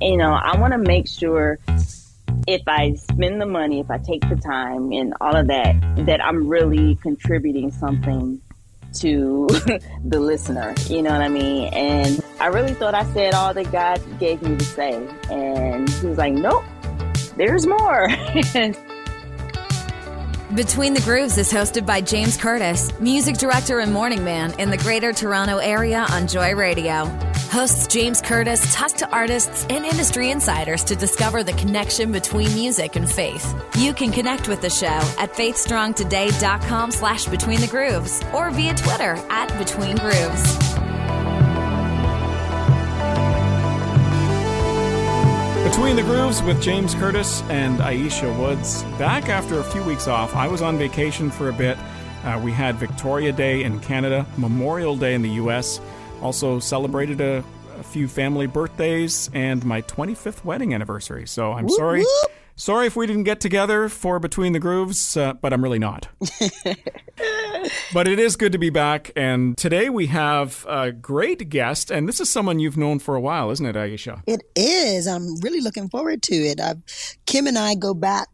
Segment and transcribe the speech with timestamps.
[0.00, 1.58] you know, I want to make sure
[2.46, 5.74] if I spend the money, if I take the time and all of that,
[6.06, 8.40] that I'm really contributing something
[8.94, 9.46] to
[10.04, 10.74] the listener.
[10.86, 11.72] You know what I mean?
[11.74, 15.06] And I really thought I said all that God gave me to say.
[15.30, 16.64] And he was like, nope,
[17.36, 18.08] there's more.
[20.54, 24.76] Between the Grooves is hosted by James Curtis, music director and morning man in the
[24.78, 27.29] greater Toronto area on Joy Radio.
[27.50, 32.94] Hosts James Curtis talk to artists and industry insiders to discover the connection between music
[32.94, 33.56] and faith.
[33.76, 39.16] You can connect with the show at faithstrongtoday.com slash between the grooves or via Twitter
[39.30, 40.58] at between grooves.
[45.64, 48.84] Between the Grooves with James Curtis and Aisha Woods.
[48.96, 51.76] Back after a few weeks off, I was on vacation for a bit.
[52.22, 55.80] Uh, we had Victoria Day in Canada, Memorial Day in the US,
[56.22, 57.44] also celebrated a,
[57.78, 61.26] a few family birthdays and my 25th wedding anniversary.
[61.26, 62.00] So I'm Whoop, sorry.
[62.00, 62.30] whoop.
[62.56, 66.08] Sorry if we didn't get together for Between the Grooves, uh, but I'm really not.
[67.94, 69.12] but it is good to be back.
[69.16, 73.20] And today we have a great guest, and this is someone you've known for a
[73.20, 74.22] while, isn't it, Aisha?
[74.26, 75.06] It is.
[75.06, 76.60] I'm really looking forward to it.
[76.60, 76.82] I've,
[77.24, 78.28] Kim and I go back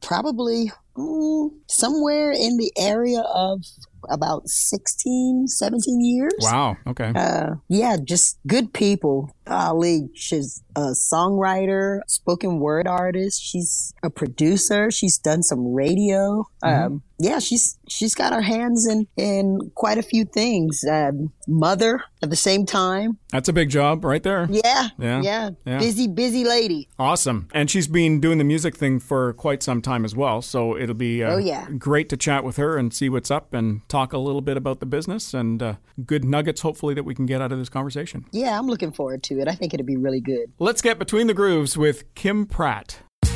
[0.00, 3.64] probably mm, somewhere in the area of
[4.10, 6.32] about 16, 17 years.
[6.40, 6.76] Wow.
[6.86, 7.12] Okay.
[7.14, 9.30] Uh, yeah, just good people.
[9.46, 10.92] Ali, she's a
[11.26, 13.42] songwriter, spoken word artist.
[13.42, 14.90] She's a producer.
[14.90, 16.46] She's done some radio.
[16.62, 20.84] Um, yeah, she's she's got her hands in in quite a few things.
[20.88, 23.18] Um, mother at the same time.
[23.32, 24.46] That's a big job right there.
[24.50, 25.78] Yeah, Yeah, yeah, yeah.
[25.78, 26.88] busy, busy lady.
[26.98, 27.48] Awesome.
[27.52, 30.40] And she's been doing the music thing for quite some time as well.
[30.40, 31.66] So it'll be uh, Oh, yeah.
[31.78, 34.80] great to chat with her and see what's up and talk a little bit about
[34.80, 35.74] the business and uh,
[36.06, 38.24] good nuggets, hopefully, that we can get out of this conversation.
[38.32, 39.48] Yeah, I'm looking forward to it.
[39.48, 40.50] I think it'll be really good.
[40.58, 43.00] Let's get between the grooves with Kim Pratt.
[43.24, 43.30] So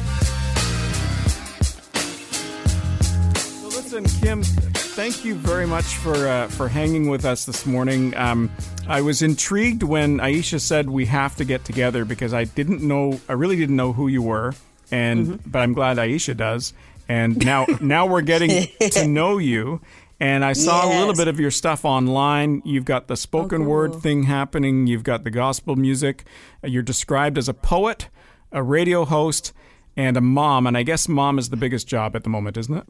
[3.68, 8.16] listen, Kim, thank you very much for uh, for hanging with us this morning.
[8.16, 8.50] Um,
[8.88, 13.20] I was intrigued when Aisha said we have to get together because I didn't know,
[13.28, 14.54] I really didn't know who you were,
[14.90, 16.72] and but I'm glad Aisha does.
[17.08, 19.80] And now now we're getting to know you.
[20.18, 22.62] And I saw a little bit of your stuff online.
[22.64, 24.86] You've got the spoken word thing happening.
[24.86, 26.24] You've got the gospel music.
[26.64, 28.08] You're described as a poet,
[28.50, 29.52] a radio host,
[29.94, 30.66] and a mom.
[30.66, 32.88] And I guess mom is the biggest job at the moment, isn't it?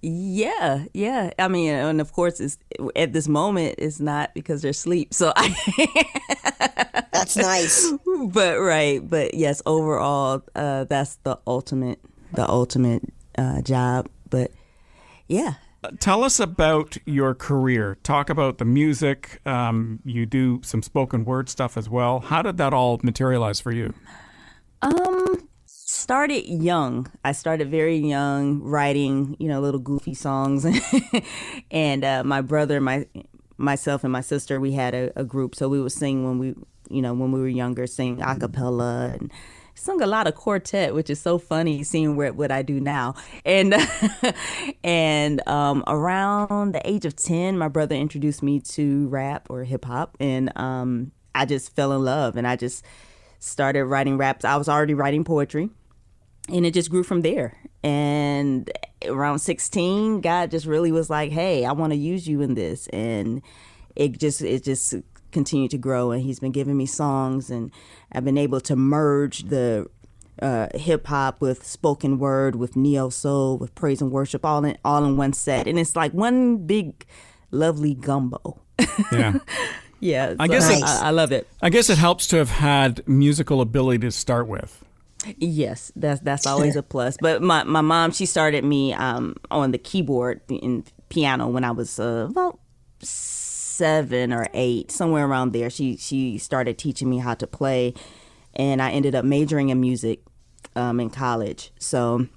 [0.00, 1.30] Yeah, yeah.
[1.38, 2.58] I mean, and of course, it's
[2.96, 5.12] at this moment, it's not because they're asleep.
[5.12, 5.54] So I,
[7.12, 7.92] That's nice.
[8.28, 12.00] but right, but yes, overall, uh, that's the ultimate,
[12.32, 13.02] the ultimate
[13.38, 14.08] uh, job.
[14.28, 14.50] But
[15.28, 15.54] yeah,
[16.00, 17.96] Tell us about your career.
[18.02, 19.40] Talk about the music.
[19.46, 22.20] Um, you do some spoken word stuff as well.
[22.20, 23.94] How did that all materialize for you?
[24.82, 27.10] Um, started young.
[27.24, 30.66] I started very young, writing, you know, little goofy songs,
[31.70, 33.06] and uh, my brother, my
[33.56, 36.54] myself, and my sister, we had a, a group, so we would sing when we,
[36.90, 39.32] you know, when we were younger, sing a cappella and.
[39.76, 43.14] Sung a lot of quartet, which is so funny seeing what, what I do now.
[43.44, 43.74] And
[44.84, 49.84] and um, around the age of ten, my brother introduced me to rap or hip
[49.84, 52.36] hop, and um, I just fell in love.
[52.36, 52.84] And I just
[53.40, 54.44] started writing raps.
[54.44, 55.70] I was already writing poetry,
[56.48, 57.58] and it just grew from there.
[57.82, 58.70] And
[59.04, 62.86] around 16, God just really was like, "Hey, I want to use you in this,"
[62.88, 63.42] and
[63.96, 64.94] it just it just
[65.34, 66.10] continued to grow.
[66.12, 67.70] And He's been giving me songs, and
[68.12, 69.86] I've been able to merge the
[70.40, 74.78] uh, hip hop with spoken word, with neo soul, with praise and worship, all in
[74.84, 77.04] all in one set, and it's like one big,
[77.50, 78.60] lovely gumbo.
[79.12, 79.34] Yeah.
[80.00, 81.46] yeah, I so guess it- I, I love it.
[81.62, 84.80] I guess it helps to have had musical ability to start with.
[85.38, 87.16] Yes, that's that's always a plus.
[87.20, 91.70] But my, my mom, she started me um, on the keyboard in piano when I
[91.70, 92.58] was uh, about
[93.74, 95.70] seven or eight, somewhere around there.
[95.70, 97.94] She she started teaching me how to play,
[98.54, 100.20] and I ended up majoring in music
[100.76, 101.72] um, in college.
[101.78, 102.28] So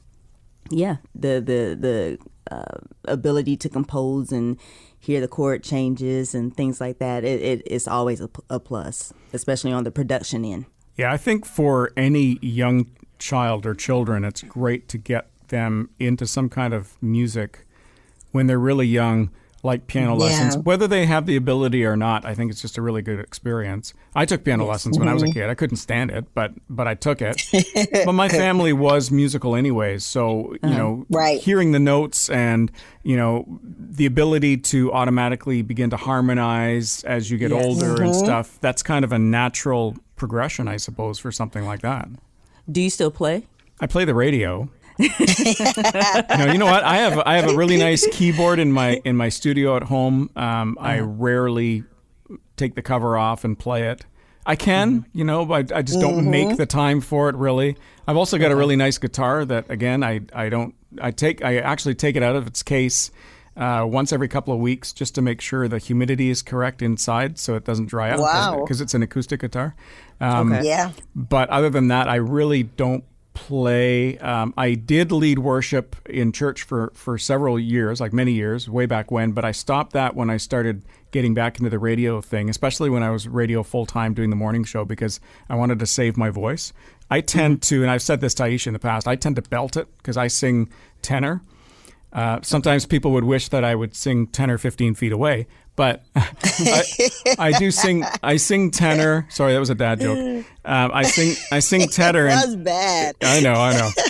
[0.70, 2.18] yeah, the the the
[2.52, 4.58] uh, ability to compose and
[5.00, 9.72] hear the chord changes and things like that, it, it it's always a plus, especially
[9.72, 10.66] on the production end.
[10.96, 12.90] Yeah, I think for any young
[13.20, 17.66] child or children, it's great to get them into some kind of music
[18.32, 19.30] when they're really young,
[19.68, 20.26] like piano Yeah.
[20.26, 22.26] lessons, whether they have the ability or not.
[22.26, 23.94] I think it's just a really good experience.
[24.16, 25.34] I took piano lessons when I was a mm-hmm.
[25.34, 25.50] kid.
[25.50, 27.44] I couldn't stand it, but but I took it.
[28.06, 31.40] but my family was musical anyways, so you uh, know, Right.
[31.40, 32.72] hearing the notes and
[33.04, 37.66] you know the ability to automatically begin to harmonize as you get Yes.
[37.66, 38.26] older and mm-hmm.
[38.26, 38.58] stuff.
[38.62, 42.08] That's kind of a natural progression, I suppose, for something like that.
[42.72, 43.44] Do you still play?
[43.80, 44.70] I play the radio.
[45.00, 46.84] No, you know what?
[46.84, 50.30] I have I have a really nice keyboard in my in my studio at home.
[50.36, 51.84] Um, I rarely
[52.56, 54.06] take the cover off and play it.
[54.46, 57.76] I can, you know, but I just don't make the time for it really.
[58.08, 61.58] I've also got a really nice guitar that again I I don't I take I
[61.58, 63.12] actually take it out of its case
[63.58, 67.38] uh, once every couple of weeks just to make sure the humidity is correct inside
[67.40, 68.62] so it doesn't dry out Wow.
[68.62, 69.76] because it's an acoustic guitar.
[70.22, 70.68] Um, Okay.
[70.68, 70.92] Yeah.
[71.16, 73.04] but other than that, I really don't
[73.48, 74.18] play.
[74.18, 78.86] Um, I did lead worship in church for, for several years, like many years, way
[78.86, 82.50] back when, but I stopped that when I started getting back into the radio thing,
[82.50, 85.86] especially when I was radio full time doing the morning show because I wanted to
[85.86, 86.74] save my voice.
[87.10, 89.42] I tend to, and I've said this to Aisha in the past, I tend to
[89.42, 90.70] belt it because I sing
[91.02, 91.42] tenor.
[92.12, 95.48] Uh, sometimes people would wish that I would sing 10 or 15 feet away,
[95.78, 96.84] but I,
[97.40, 98.04] I do sing.
[98.22, 99.28] I sing tenor.
[99.30, 100.46] Sorry, that was a dad joke.
[100.66, 101.36] Um, I sing.
[101.50, 102.28] I sing tenor.
[102.28, 103.16] That's And, bad.
[103.22, 103.54] I know.
[103.54, 103.90] I know.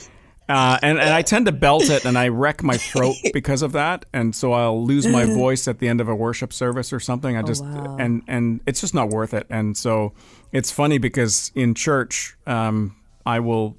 [0.49, 3.73] Uh, and and I tend to belt it, and I wreck my throat because of
[3.73, 7.01] that, and so I'll lose my voice at the end of a worship service or
[7.01, 7.35] something.
[7.35, 7.97] I just wow.
[7.99, 9.45] and and it's just not worth it.
[9.49, 10.13] And so
[10.53, 13.75] it's funny because in church, um, I will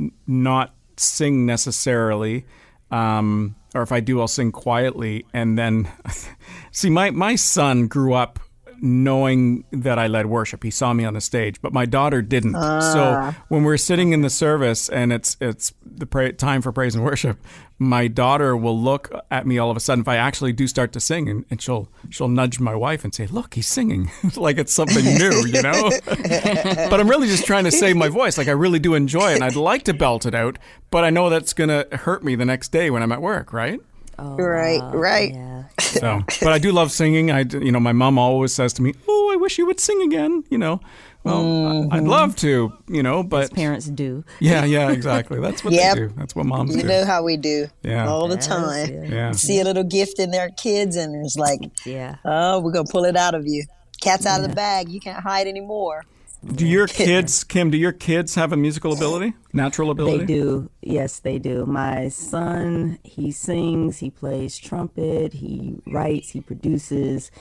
[0.00, 2.46] n- not sing necessarily,
[2.90, 5.26] um, or if I do, I'll sing quietly.
[5.32, 5.88] And then,
[6.72, 8.38] see, my my son grew up
[8.80, 10.62] knowing that I led worship.
[10.62, 12.52] He saw me on the stage, but my daughter didn't.
[12.52, 13.44] So ah.
[13.48, 17.04] when we're sitting in the service and it's it's the pra- time for praise and
[17.04, 17.38] worship,
[17.78, 20.92] my daughter will look at me all of a sudden if I actually do start
[20.92, 24.58] to sing, and, and she'll she'll nudge my wife and say, "Look, he's singing," like
[24.58, 25.90] it's something new, you know.
[26.06, 28.38] but I'm really just trying to save my voice.
[28.38, 30.58] Like I really do enjoy it, and I'd like to belt it out,
[30.90, 33.80] but I know that's gonna hurt me the next day when I'm at work, right?
[34.18, 35.32] Oh, right, right.
[35.32, 35.47] Yeah.
[35.80, 37.30] So, but I do love singing.
[37.30, 40.02] I, you know, my mom always says to me, "Oh, I wish you would sing
[40.02, 40.80] again." You know,
[41.24, 44.24] well, I- I'd love to, you know, but Parents do.
[44.40, 45.40] yeah, yeah, exactly.
[45.40, 45.94] That's what Yep.
[45.94, 46.08] they do.
[46.16, 46.88] That's what moms You do.
[46.88, 48.08] know how we do Yeah.
[48.08, 48.92] all the Yes, time.
[48.94, 49.04] yeah.
[49.04, 49.32] yeah.
[49.32, 52.16] See a little gift in their kids, and it's like, Yeah.
[52.24, 53.64] oh, we're gonna pull it out of you.
[54.00, 54.88] Cat's out of the bag.
[54.88, 56.04] You can't hide anymore.
[56.44, 57.70] Do your kids, Kim?
[57.70, 60.18] Do your kids have a musical ability, natural ability?
[60.18, 60.70] They do.
[60.82, 61.66] Yes, they do.
[61.66, 67.32] My son, he sings, he plays trumpet, he writes, he produces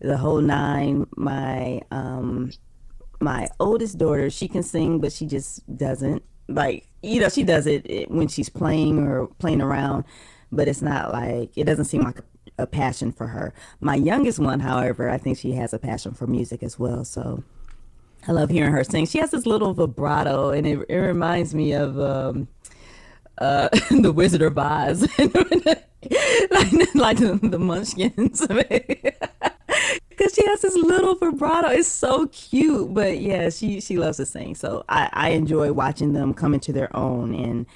[0.00, 1.06] the whole nine.
[1.16, 2.52] My um
[3.20, 7.66] my oldest daughter, she can sing, but she just doesn't like you know, she does
[7.66, 10.04] it when she's playing or playing around,
[10.52, 13.52] but it's not like it doesn't seem like a, a passion for her.
[13.80, 17.42] My youngest one, however, I think she has a passion for music as well, so
[18.26, 19.06] I love hearing her sing.
[19.06, 22.48] She has this little vibrato, and it, it reminds me of um,
[23.38, 28.46] uh, the Wizard of Oz, like, like the, the Munchkins.
[30.08, 31.68] Because she has this little vibrato.
[31.68, 32.92] It's so cute.
[32.92, 34.56] But yeah, she she loves to sing.
[34.56, 37.66] So I, I enjoy watching them come into their own and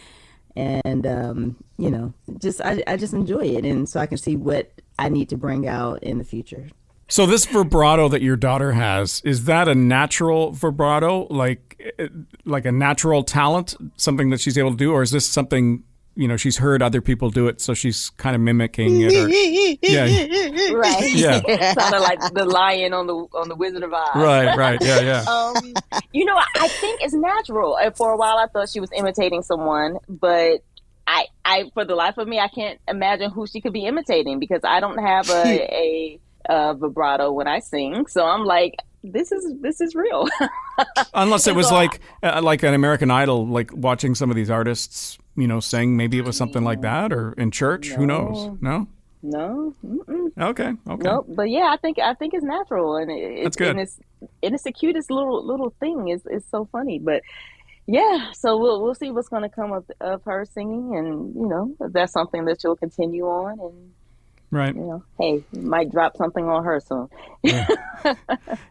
[0.57, 4.35] and um, you know just I, I just enjoy it, and so I can see
[4.35, 6.69] what I need to bring out in the future.
[7.13, 12.09] So this vibrato that your daughter has is that a natural vibrato, like eh,
[12.47, 16.27] like a natural talent, something that she's able to do, or is this something you
[16.27, 19.13] know she's heard other people do it, so she's kind of mimicking it?
[19.13, 19.29] Or,
[19.83, 21.13] yeah, Right.
[21.13, 21.43] Yeah.
[21.75, 24.09] Sounded like the lion on the on the Wizard of Oz.
[24.15, 25.25] right, right, yeah, yeah.
[25.29, 25.75] Um,
[26.15, 27.77] you know, I, I think it's natural.
[27.77, 30.65] And For a while, I thought she was imitating someone, but
[31.07, 34.39] I, I, for the life of me, I can't imagine who she could be imitating
[34.39, 38.07] because I don't have a, a, uh vibrato when I sing.
[38.07, 40.29] So I'm like, this is this is real.
[41.15, 44.51] Unless it was So- like uh, like an American Idol, like watching some of these
[44.51, 45.97] artists, you know, sing.
[45.97, 47.89] Maybe it was something like that, or in church.
[47.89, 48.57] Who knows?
[48.61, 48.87] No.
[49.23, 50.73] no, mm-mm, Okay.
[50.89, 51.03] Okay.
[51.03, 51.27] nope.
[51.29, 53.69] But yeah, I think I think it's natural, and it, it's good.
[53.71, 53.99] And it's
[54.43, 56.09] and it's the cutest little little thing.
[56.09, 57.23] It's it's so funny, but.
[57.89, 61.49] Yeah, so we'll we'll see what's going to come of, of her singing, and you
[61.49, 63.93] know if that's something that she'll continue on, and
[64.53, 64.75] Right.
[64.75, 67.09] you know, hey, might drop something on her soon.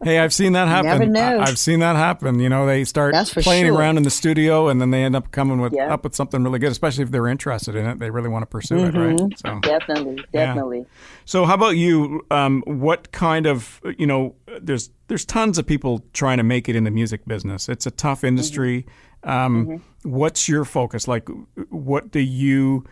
[0.04, 0.86] Hey, I've seen that happen.
[0.86, 1.40] never know.
[1.40, 2.38] I, have seen that happen.
[2.40, 3.74] You know, they start playing sure.
[3.78, 5.92] around in the studio, and then they end up coming with Yeah.
[5.92, 6.70] up with something really good.
[6.72, 9.24] Especially if they're interested in it, they really want to pursue it, Mm-hmm.
[9.24, 9.38] right?
[9.38, 10.86] So, Definitely, definitely.
[11.24, 12.24] so how about you?
[12.30, 14.34] Um, what kind of you know?
[14.60, 17.68] There's there's tons of people trying to make it in the music business.
[17.68, 18.86] It's a tough industry.
[19.24, 21.06] Um, What's your focus?
[21.08, 21.28] Like,
[21.70, 22.84] what do you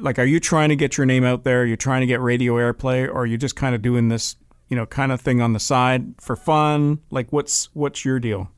[0.00, 1.64] like, are you trying to get your name out there?
[1.64, 4.36] You're trying to get radio airplay, or are you just kind of doing this,
[4.68, 7.00] you know, kind of thing on the side for fun?
[7.10, 8.50] Like, what's what's your deal?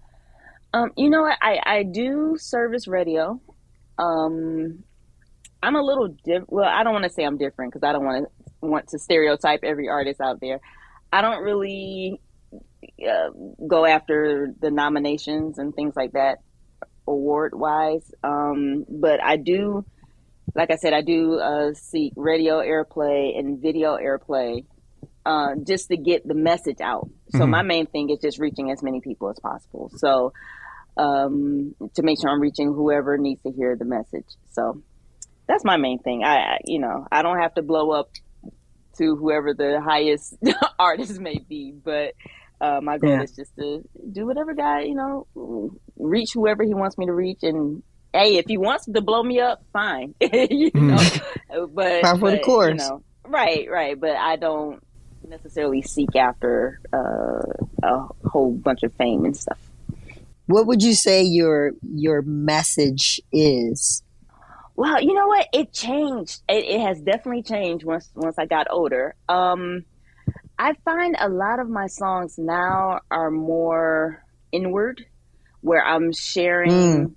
[0.73, 1.25] Um, you know?
[1.25, 3.41] I I do service radio.
[3.99, 4.85] Um,
[5.63, 6.53] I'm a little different.
[6.53, 8.99] Well, I don't want to say I'm different because I don't want to want to
[8.99, 10.61] stereotype every artist out there.
[11.13, 12.21] I don't really
[13.07, 13.31] uh,
[13.67, 16.39] go after the nominations and things like that
[17.07, 18.11] award wise.
[18.23, 19.85] Um, but I do,
[20.55, 24.65] like I said, I do uh, seek radio airplay and video airplay
[25.25, 27.09] uh, just to get the message out.
[27.31, 27.51] So Mhm.
[27.51, 29.91] my main thing is just reaching as many people as possible.
[29.97, 30.33] So
[30.97, 34.27] um, to make sure I'm reaching whoever needs to hear the message.
[34.51, 34.83] So
[35.47, 36.25] that's my main thing.
[36.25, 38.09] I, I you know, I don't have to blow up
[38.99, 40.37] to whoever the highest
[40.79, 42.13] artist may be, but
[42.61, 43.23] uh, my goal Yeah.
[43.23, 43.83] is just to
[44.13, 47.39] do whatever guy, you know, reach whoever he wants me to reach.
[47.43, 47.83] And
[48.13, 50.99] hey, if he wants to blow me up, fine, you know.
[51.73, 52.71] But, Par for the course.
[52.71, 53.99] You know, right, right.
[53.99, 54.83] But I don't
[55.29, 57.43] necessarily seek after uh,
[57.83, 59.59] a whole bunch of fame and stuff.
[60.47, 64.03] What would you say your your message is?
[64.75, 65.47] Well, you know what?
[65.53, 66.43] It changed.
[66.49, 69.15] It, it has definitely changed once once I got older.
[69.29, 69.85] Um,
[70.59, 75.05] I find a lot of my songs now are more inward,
[75.61, 77.15] where I'm sharing Mm.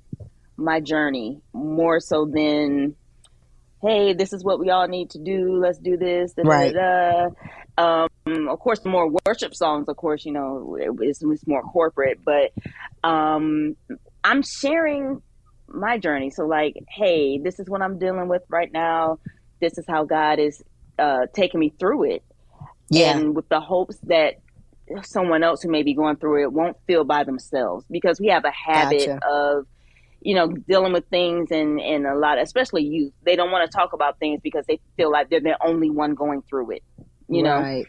[0.63, 2.95] My journey more so than,
[3.81, 5.57] hey, this is what we all need to do.
[5.59, 6.33] Let's do this.
[6.33, 6.73] Da, Right.
[6.73, 7.29] da,
[7.77, 8.07] da.
[8.25, 12.51] Um, of course, more worship songs, of course, you know, it's, it's more corporate, but
[13.03, 13.75] um,
[14.23, 15.21] I'm sharing
[15.67, 16.29] my journey.
[16.29, 19.17] So, like, hey, this is what I'm dealing with right now.
[19.59, 20.61] This is how God is
[20.99, 22.23] uh, taking me through it.
[22.89, 24.35] Yeah, And with the hopes that
[25.03, 28.45] someone else who may be going through it won't feel by themselves because we have
[28.45, 29.19] a habit Gotcha.
[29.27, 29.65] of,
[30.23, 33.77] you know, dealing with things and, and a lot, especially youth, they don't want to
[33.77, 36.83] talk about things because they feel like they're the only one going through it,
[37.27, 37.59] you know?
[37.59, 37.85] right.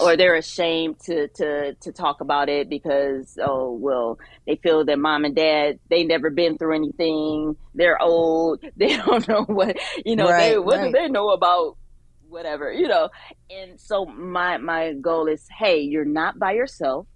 [0.00, 4.98] or they're ashamed to to to talk about it because oh well they feel that
[4.98, 10.16] mom and dad they never been through anything they're old they don't know what you
[10.16, 10.92] know they what right.
[10.92, 11.76] do they know about
[12.28, 13.08] whatever you know
[13.50, 17.06] and so my my goal is hey you're not by yourself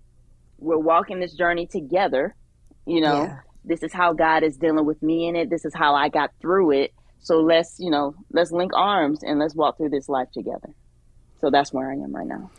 [0.58, 2.36] we're walking this journey together
[2.86, 3.38] you know Yeah.
[3.64, 6.30] This is how god is dealing with me in it this is how i got
[6.40, 10.28] through it so let's you know let's link arms and let's walk through this life
[10.32, 10.70] together
[11.40, 12.50] so that's where i am right now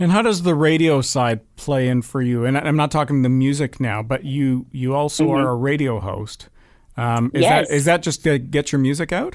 [0.00, 2.44] And how does the radio side play in for you?
[2.46, 5.34] And I- I'm not talking the music now, but you you also Mhm.
[5.38, 6.48] are a radio host.
[6.96, 7.50] Um, is Yes.
[7.68, 9.34] that is that just to get your music out?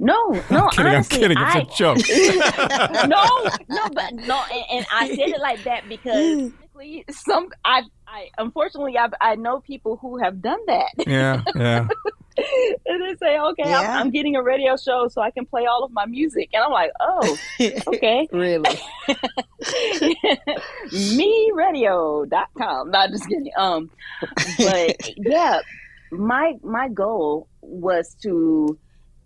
[0.00, 0.18] No,
[0.50, 0.86] no, I'm kidding.
[0.94, 1.38] honestly, I'm kidding.
[1.40, 1.98] It's a joke.
[3.06, 3.24] no,
[3.68, 6.50] no, but no, and, and I said it like that because
[7.10, 7.82] some I,
[8.14, 11.88] I unfortunately I, I know people who have done that, yeah, yeah.
[12.86, 15.82] and they say, okay, I'm, I'm getting a radio show so I can play all
[15.82, 17.36] of my music, and I'm like, oh,
[17.88, 18.80] okay, really?
[20.92, 22.90] meradio.com.
[22.92, 23.50] Not just kidding.
[23.56, 23.90] Um,
[24.58, 25.58] but yeah,
[26.12, 28.78] my my goal was to.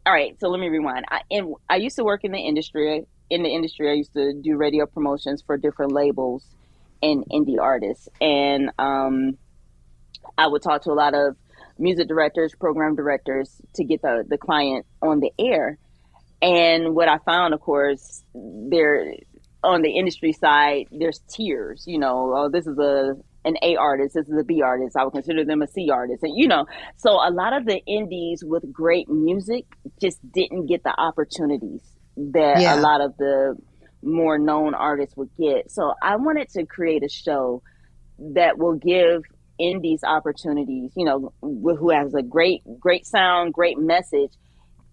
[0.06, 1.04] All right, so let me rewind.
[1.10, 3.04] I in, I used to work in the industry.
[3.28, 6.46] In the industry, I used to do radio promotions for different labels
[7.02, 9.38] and indie artists, and um,
[10.36, 11.36] I would talk to a lot of
[11.78, 15.78] music directors, program directors to get the the client on the air.
[16.40, 19.14] And what I found, of course, there
[19.64, 21.84] on the industry side, there's tiers.
[21.86, 23.14] You know, oh, this is a
[23.44, 24.96] an A artist, this is a B artist.
[24.96, 27.80] I would consider them a C artist, and you know, so a lot of the
[27.86, 29.64] indies with great music
[30.00, 31.80] just didn't get the opportunities
[32.16, 32.74] that Yeah.
[32.74, 33.56] a lot of the
[34.02, 35.70] more known artists would get.
[35.70, 37.62] So I wanted to create a show
[38.18, 39.22] that will give
[39.58, 40.92] indies opportunities.
[40.96, 44.32] You know, who has a great great sound, great message,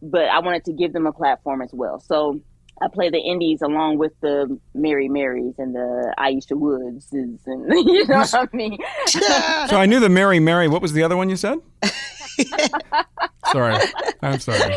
[0.02, 2.00] but I wanted to give them a platform as well.
[2.00, 2.42] So
[2.82, 8.06] I play the indies along with the Mary Marys and the Aisha Woods and you
[8.08, 8.78] know what I mean.
[9.08, 10.68] So I knew the Mary Mary.
[10.68, 11.60] What was the other one you said?
[13.52, 13.78] sorry,
[14.22, 14.76] I'm sorry.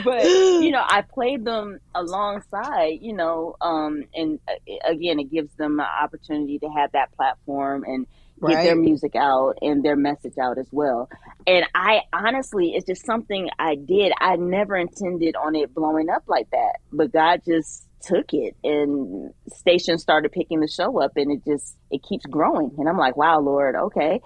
[0.04, 5.52] but you know, I played them alongside, you know, um, and uh, again, it gives
[5.54, 8.06] them an opportunity to have that platform and
[8.40, 11.08] get their music out and their message out as well.
[11.46, 14.12] And I honestly, it's just something I did.
[14.18, 19.32] I never intended on it blowing up like that, but God just took it and
[19.48, 23.14] stations started picking the show up and it just it keeps growing and i'm like
[23.14, 24.20] wow lord okay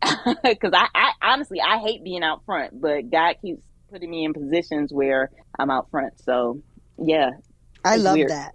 [0.44, 4.32] because I, I honestly i hate being out front but god keeps putting me in
[4.32, 6.60] positions where i'm out front so
[6.98, 7.30] yeah
[7.84, 8.30] I love weird.
[8.30, 8.52] that.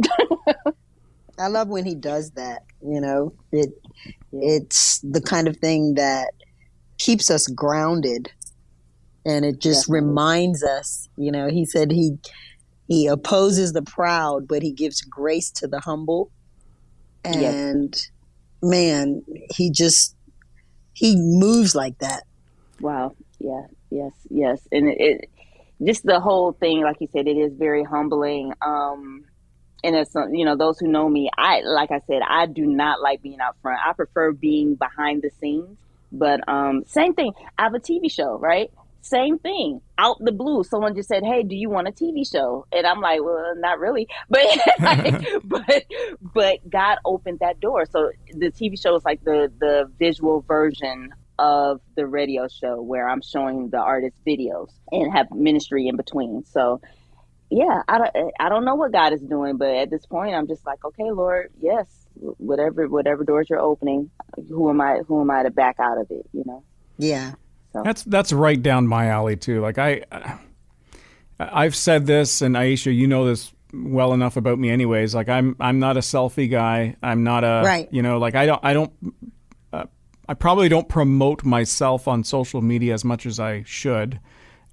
[1.40, 2.64] I love when he does that.
[2.86, 3.70] You know, it
[4.32, 6.32] it's the kind of thing that
[6.98, 8.32] keeps us grounded
[9.26, 10.08] and it just Definitely.
[10.10, 11.10] reminds us.
[11.18, 12.18] You know, he said he
[12.88, 16.30] he opposes the proud, but he gives grace to the humble.
[17.26, 17.54] Yes.
[17.54, 18.08] And
[18.62, 20.16] man, he just
[20.94, 22.24] he moves like that.
[22.82, 23.16] Wow.
[23.40, 23.64] Yeah.
[23.94, 24.14] Yes.
[24.30, 24.68] Yes.
[24.72, 25.30] And it, it
[25.84, 28.54] just the whole thing, like you said, it is very humbling.
[28.62, 29.26] Um,
[29.84, 33.02] and it's you know those who know me, I like I said, I do not
[33.02, 33.80] like being out front.
[33.86, 35.78] I prefer being behind the scenes.
[36.12, 37.34] But um, same thing.
[37.58, 38.72] I have a TV show, right?
[39.02, 39.82] Same thing.
[39.98, 43.02] Out the blue, someone just said, "Hey, do you want a TV show?" And I'm
[43.02, 44.46] like, "Well, not really." But
[45.44, 45.84] but
[46.34, 47.86] but God opened that door.
[47.86, 53.08] So the TV show is like the the visual version of the radio show where
[53.08, 56.44] I'm showing the artist videos and have ministry in between.
[56.46, 56.82] So
[57.50, 60.48] yeah, I don't I don't know what God is doing, but at this point I'm
[60.48, 64.10] just like, okay, Lord, yes, whatever whatever doors you're opening,
[64.50, 66.64] who am I who am I to back out of it, you know?
[66.98, 67.34] Yeah.
[67.82, 69.62] That's that's right down my alley too.
[69.62, 70.04] Like I,
[71.40, 75.16] I've said this, and Aisha, you know this well enough about me, anyways.
[75.16, 76.96] Like I'm I'm not a selfie guy.
[77.02, 77.88] I'm not a Right.
[77.92, 78.94] You know, like I don't I don't.
[80.28, 84.20] I probably don't promote myself on social media as much as I should,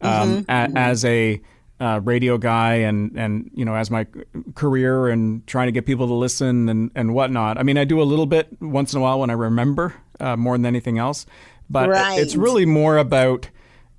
[0.00, 1.40] um, a, as a
[1.80, 4.06] uh, radio guy and and you know as my
[4.54, 7.58] career and trying to get people to listen and and whatnot.
[7.58, 10.36] I mean, I do a little bit once in a while when I remember uh,
[10.36, 11.26] more than anything else,
[11.68, 12.20] but Right.
[12.20, 13.48] it's really more about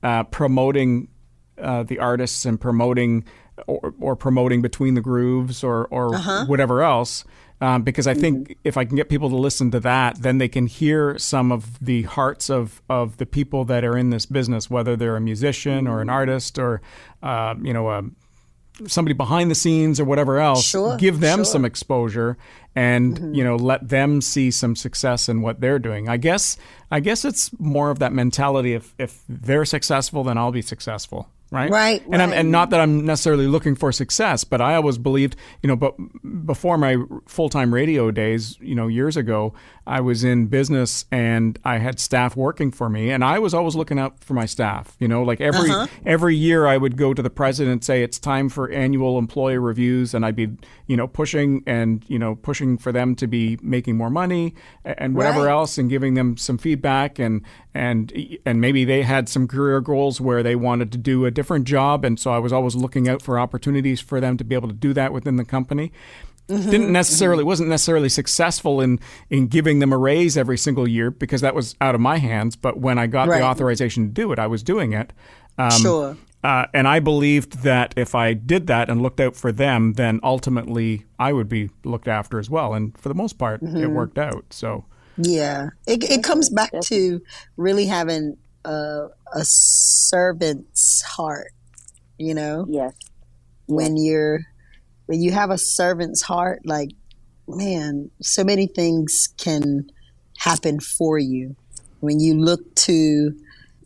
[0.03, 1.07] uh, promoting
[1.59, 3.23] uh, the artists and promoting
[3.67, 6.15] or, or promoting between the grooves or or
[6.45, 7.25] whatever else.
[7.61, 10.47] Um, because I think if I can get people to listen to that, then they
[10.47, 14.67] can hear some of the hearts of, of the people that are in this business,
[14.67, 16.81] whether they're a musician or an artist or
[17.21, 18.03] uh, you know a,
[18.87, 20.65] somebody behind the scenes or whatever else.
[20.65, 21.45] Sure, give them sure.
[21.45, 22.35] some exposure
[22.75, 26.09] and you know let them see some success in what they're doing.
[26.09, 26.57] I guess
[26.89, 28.73] I guess it's more of that mentality.
[28.73, 31.29] If if they're successful, then I'll be successful.
[31.51, 34.97] Right, Right, and I'm, and not that I'm necessarily looking for success, but I always
[34.97, 35.95] believed, you know, but
[36.45, 36.95] before my
[37.27, 39.53] full time radio days, you know, years ago,
[39.85, 43.75] I was in business and I had staff working for me, and I was always
[43.75, 44.95] looking out for my staff.
[44.99, 45.87] You know, like every uh-huh.
[46.05, 49.57] every year, I would go to the president and say it's time for annual employee
[49.57, 50.47] reviews, and I'd be,
[50.87, 54.55] you know, pushing and you know pushing for them to be making more money
[54.85, 55.51] and whatever Right.
[55.51, 57.41] else, and giving them some feedback and
[57.73, 58.13] and
[58.45, 62.05] and maybe they had some career goals where they wanted to do a different job,
[62.05, 64.73] and so I was always looking out for opportunities for them to be able to
[64.87, 65.91] do that within the company.
[66.47, 68.99] Didn't necessarily wasn't necessarily successful in
[69.29, 72.57] in giving them a raise every single year because that was out of my hands.
[72.57, 73.39] But when I got Right.
[73.39, 75.13] the authorization to do it, I was doing it.
[75.57, 76.17] Um, Sure.
[76.43, 80.19] Uh, and I believed that if I did that and looked out for them, then
[80.23, 82.73] ultimately I would be looked after as well.
[82.73, 84.45] And for the most part, it worked out.
[84.49, 84.83] So
[85.17, 87.21] Yeah, it it comes back to
[87.55, 91.51] really having a, a servant's heart.
[92.17, 92.93] You know, Yes.
[93.65, 94.41] when you're
[95.07, 96.91] when you have a servant's heart, like
[97.47, 99.89] man, so many things can
[100.37, 101.55] happen for you
[101.99, 103.33] when you look to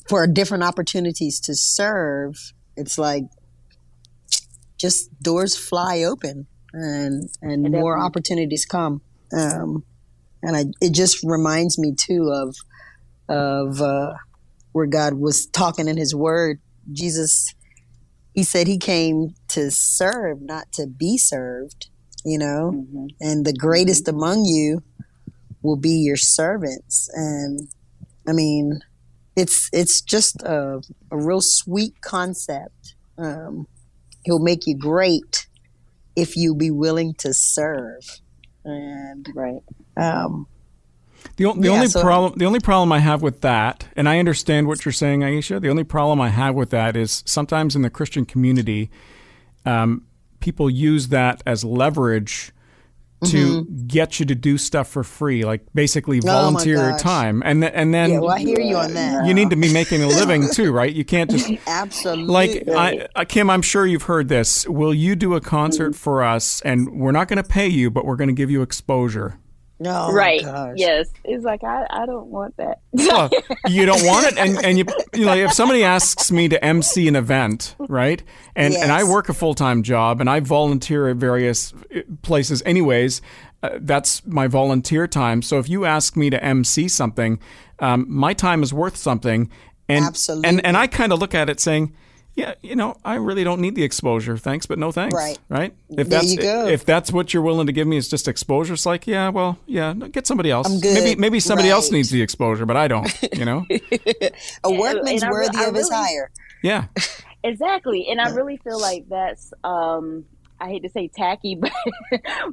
[0.10, 2.54] for different opportunities to serve.
[2.78, 3.24] It's like
[4.78, 9.02] just doors fly open and and more opportunities come.
[9.36, 9.84] Um,
[10.44, 12.56] and I, it just reminds me too of
[13.30, 14.14] of uh,
[14.76, 16.60] where God was talking in His Word.
[16.92, 17.48] Jesus,
[18.34, 21.88] He said He came to serve, not to be served.
[22.26, 24.82] You know, hmm and the greatest among you
[25.64, 27.08] will be your servants.
[27.14, 27.70] And
[28.28, 28.80] I mean,
[29.38, 32.96] it's it's just a, a real sweet concept.
[33.18, 33.68] Um,
[34.24, 35.48] he'll make you great
[36.18, 38.02] if you be willing to serve.
[38.66, 39.62] And Right.
[39.96, 40.48] um,
[41.38, 44.20] The, the Yeah, only so- problem the only problem I have with that, and I
[44.20, 45.60] understand what you're saying, Aisha.
[45.62, 48.90] The only problem I have with that is sometimes in the Christian community,
[49.66, 50.06] um,
[50.40, 52.52] people use that as leverage
[53.26, 56.30] to get you to do stuff for free, like basically Mm-hmm.
[56.30, 59.26] Oh volunteer your time, and th- and then yeah, well, I hear you on that.
[59.26, 60.94] you need to be making a living too, right?
[60.94, 62.26] You can't just Absolutely.
[62.32, 63.50] like I, I, Kim.
[63.50, 64.68] I'm sure you've heard this.
[64.68, 65.98] Will you do a concert Mm-hmm.
[65.98, 68.62] for us, and we're not going to pay you, but we're going to give you
[68.62, 69.40] exposure?
[69.80, 70.42] No, right.
[70.44, 70.74] Oh Gosh.
[70.78, 71.10] Yes.
[71.24, 72.80] It's like I, I don't want that.
[72.94, 73.30] Well,
[73.68, 77.08] you don't want it, and, and you, you know, if somebody asks me to MC
[77.08, 78.24] an event, right,
[78.56, 82.64] and and I work a full time job, and I volunteer at various uh, places,
[82.66, 83.22] anyways.
[83.64, 85.42] Uh, that's my volunteer time.
[85.42, 87.40] So if you ask me to MC something,
[87.80, 89.50] um, my time is worth something,
[89.90, 90.50] and Absolutely.
[90.50, 91.96] and and I kind of look at it saying.
[92.36, 94.38] Yeah, you know, I really don't need the exposure.
[94.38, 95.16] Thanks, but no thanks.
[95.16, 95.40] Right.
[95.48, 95.74] Right.
[95.90, 96.68] If There that's you go.
[96.68, 99.58] if that's what you're willing to give me is just exposure, it's like, yeah, well,
[99.68, 100.68] yeah, get somebody else.
[100.70, 100.94] I'm good.
[100.96, 103.10] Maybe maybe somebody else needs the exposure, but I don't.
[103.34, 103.66] You know.
[104.66, 106.30] A workman's and I re- worthy I of his hire.
[106.62, 106.86] Yeah.
[107.44, 108.08] Exactly.
[108.10, 110.26] And I really feel like that's um
[110.60, 111.72] I hate to say tacky, but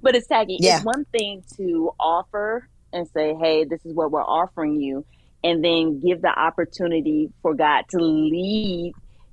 [0.03, 0.59] but it's tacky.
[0.61, 0.77] Yeah.
[0.77, 5.07] It's one thing to offer and say, "Hey, this is what we're offering you,"
[5.42, 8.92] and then give the opportunity for God to lead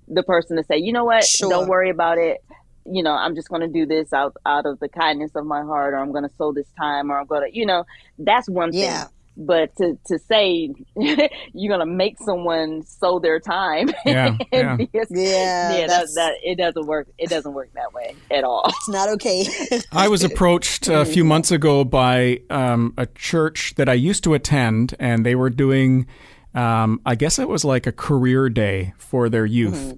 [0.09, 1.23] the person to say, "You know what?
[1.23, 1.49] Sure.
[1.49, 2.43] Don't worry about it.
[2.85, 5.61] You know, I'm just going to do this out out of the kindness of my
[5.61, 7.85] heart, or I'm going to sow this time, or I'm going to, you know,
[8.17, 9.03] that's one Yeah.
[9.05, 14.75] thing." But to, to say you're gonna make someone sow their time, Yeah, yeah.
[14.75, 17.07] and be a- Yeah, yeah, that, that's- that it doesn't work.
[17.17, 18.63] It doesn't work that way at all.
[18.67, 19.45] It's not okay.
[19.93, 24.33] I was approached a few months ago by um, a church that I used to
[24.33, 26.05] attend, and they were doing,
[26.53, 29.97] um, I guess it was like a career day for their youth.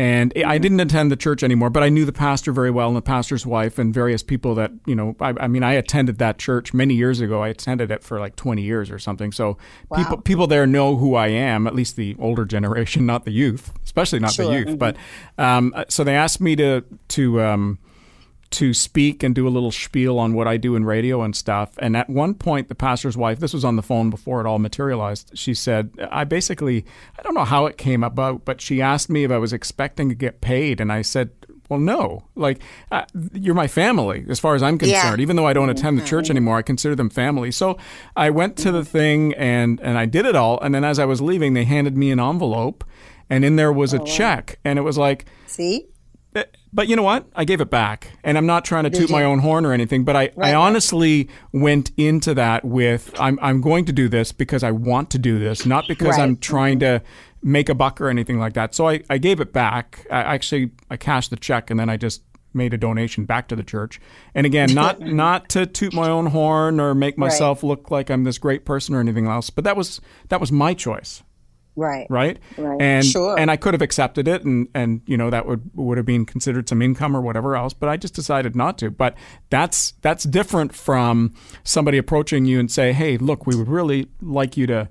[0.00, 2.96] And I didn't attend the church anymore, but I knew the pastor very well and
[2.96, 6.38] the pastor's wife and various people that, you know, I, I mean, I attended that
[6.38, 7.42] church many years ago.
[7.42, 9.32] I attended it for like 20 years or something.
[9.32, 9.58] So
[9.96, 13.72] people, people there know who I am, at least the older generation, not the youth,
[13.84, 14.58] especially not the Sure.
[14.60, 14.78] youth.
[14.78, 14.96] But
[15.36, 17.78] um, so they asked me to, to, um,
[18.50, 21.74] to speak and do a little spiel on what I do in radio and stuff.
[21.78, 24.58] And at one point, the pastor's wife, this was on the phone before it all
[24.58, 26.86] materialized, she said, I basically,
[27.18, 30.08] I don't know how it came about, but she asked me if I was expecting
[30.08, 30.80] to get paid.
[30.80, 31.30] And I said,
[31.68, 32.24] well, no.
[32.34, 35.02] Like, uh, you're my family as far as I'm Yeah.
[35.02, 35.20] concerned.
[35.20, 37.50] Even though I don't attend the church anymore, I consider them family.
[37.50, 37.76] So
[38.16, 40.58] I went to the thing and, and I did it all.
[40.62, 42.82] And then as I was leaving, they handed me an envelope.
[43.28, 44.58] And in there was a check.
[44.64, 45.84] And it was like, See?
[46.34, 47.26] Eh, but you know what?
[47.34, 48.12] I gave it back.
[48.22, 51.28] And I'm not trying to toot my own horn or anything, but I, I honestly
[51.52, 55.38] went into that with I'm, I'm going to do this because I want to do
[55.38, 56.20] this, not because Right.
[56.20, 57.02] I'm trying to
[57.42, 58.74] make a buck or anything like that.
[58.74, 60.06] So I, I gave it back.
[60.10, 62.22] I actually I cashed the check and then I just
[62.54, 64.00] made a donation back to the church.
[64.34, 68.24] And again, not not to toot my own horn or make myself look like I'm
[68.24, 71.22] this great person or anything else, but that was that was my choice
[71.78, 72.06] Right.
[72.10, 72.38] right?
[72.56, 72.80] Right.
[72.80, 73.38] And Sure.
[73.38, 76.26] and I could have accepted it, and and you know that would would have been
[76.26, 78.90] considered some income or whatever else, but I just decided not to.
[78.90, 79.14] But
[79.48, 84.56] that's that's different from somebody approaching you and say, hey, look, we would really like
[84.56, 84.88] you to.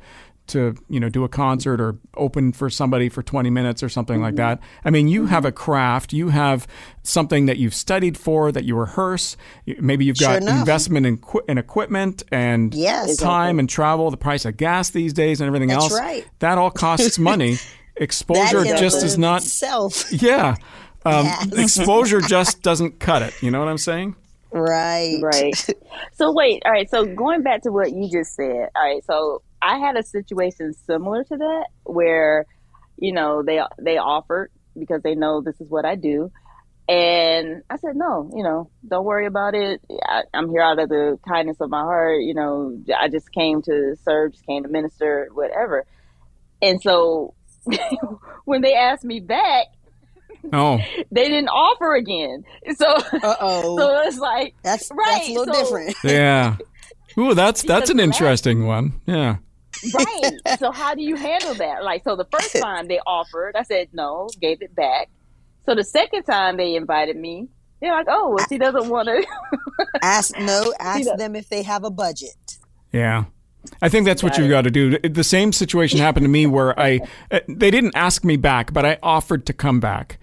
[0.48, 4.22] To you know, do a concert or open for somebody for twenty minutes or something
[4.22, 4.60] like that.
[4.86, 6.68] I mean, you have a craft, you have
[7.04, 9.36] something that you've studied for, that you rehearse.
[9.80, 10.60] Maybe you've got enough.
[10.60, 13.18] investment in, in equipment and Yes.
[13.18, 16.00] time and travel, the price of gas these days, and everything That's else.
[16.00, 16.26] right.
[16.40, 17.58] That all costs money.
[17.98, 19.44] Exposure in just is not.
[19.44, 20.12] Self.
[20.22, 20.56] Yeah.
[21.06, 21.78] Um, Yes.
[21.78, 23.34] Exposure just doesn't cut it.
[23.42, 24.16] You know what I'm saying?
[24.52, 25.20] Right.
[25.22, 25.56] Right.
[26.14, 26.90] so wait, all right.
[26.90, 29.04] So going back to what you just said, all right.
[29.06, 32.46] So I had a situation similar to that where,
[32.98, 36.32] you know, they they offered because they know this is what I do,
[36.88, 38.30] and I said no.
[38.36, 39.82] You know, don't worry about it.
[40.06, 42.22] I, I'm here out of the kindness of my heart.
[42.22, 45.86] You know, I just came to serve, just came to minister, whatever.
[46.62, 47.34] And so
[48.46, 49.68] when they asked me back,
[50.54, 50.80] Oh,
[51.12, 52.44] they didn't offer again.
[52.76, 53.78] So Uh oh.
[53.80, 55.96] so it's like That's right, that's a little so- different.
[56.04, 56.58] yeah.
[57.18, 59.02] Ooh, that's that's an interesting one.
[59.08, 59.38] Yeah.
[59.94, 60.32] Right.
[60.60, 61.84] So how do you handle that?
[61.84, 65.10] Like, so the first time they offered, I said no, gave it back.
[65.66, 67.50] So the second time they invited me,
[67.82, 69.26] they're like, oh, well, she doesn't want to.
[70.02, 70.74] Ask no.
[70.80, 72.58] Ask them if they have a budget.
[72.92, 73.26] Yeah.
[73.82, 74.98] I think that's what you've got to do.
[75.00, 78.86] The same situation happened to me where I uh, they didn't ask me back, but
[78.86, 80.20] I offered to come back.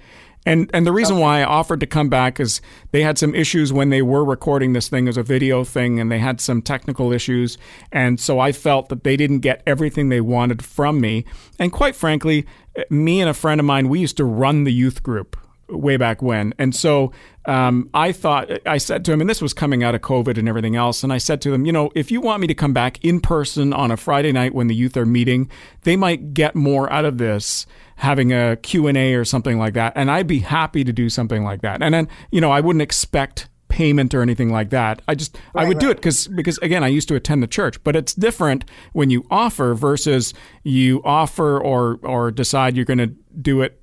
[0.46, 3.72] And and the reason why I offered to come back is they had some issues
[3.72, 7.12] when they were recording this thing as a video thing and they had some technical
[7.12, 7.56] issues.
[7.90, 11.24] And so I felt that they didn't get everything they wanted from me.
[11.58, 12.46] And quite frankly,
[12.90, 15.36] me and a friend of mine we used to run the youth group
[15.68, 16.54] way back when.
[16.58, 17.12] And so
[17.46, 20.48] um, I thought, I said to him, and this was coming out of COVID and
[20.48, 22.72] everything else, and I said to them, you know, if you want me to come
[22.72, 25.50] back in person on a Friday night when the youth are meeting,
[25.82, 29.92] they might get more out of this having a Q&A or something like that.
[29.94, 31.82] And I'd be happy to do something like that.
[31.82, 35.02] And then, you know, I wouldn't expect payment or anything like that.
[35.08, 37.82] I just I would do it because because again I used to attend the church,
[37.82, 43.08] but it's different when you offer versus you offer or or decide you're going to
[43.40, 43.80] do it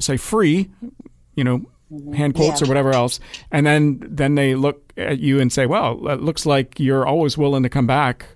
[0.00, 0.70] say free,
[1.36, 1.62] you know,
[2.14, 3.20] hand quotes or whatever else,
[3.52, 7.38] and then then they look at you and say, "Well, it looks like you're always
[7.38, 8.26] willing to come back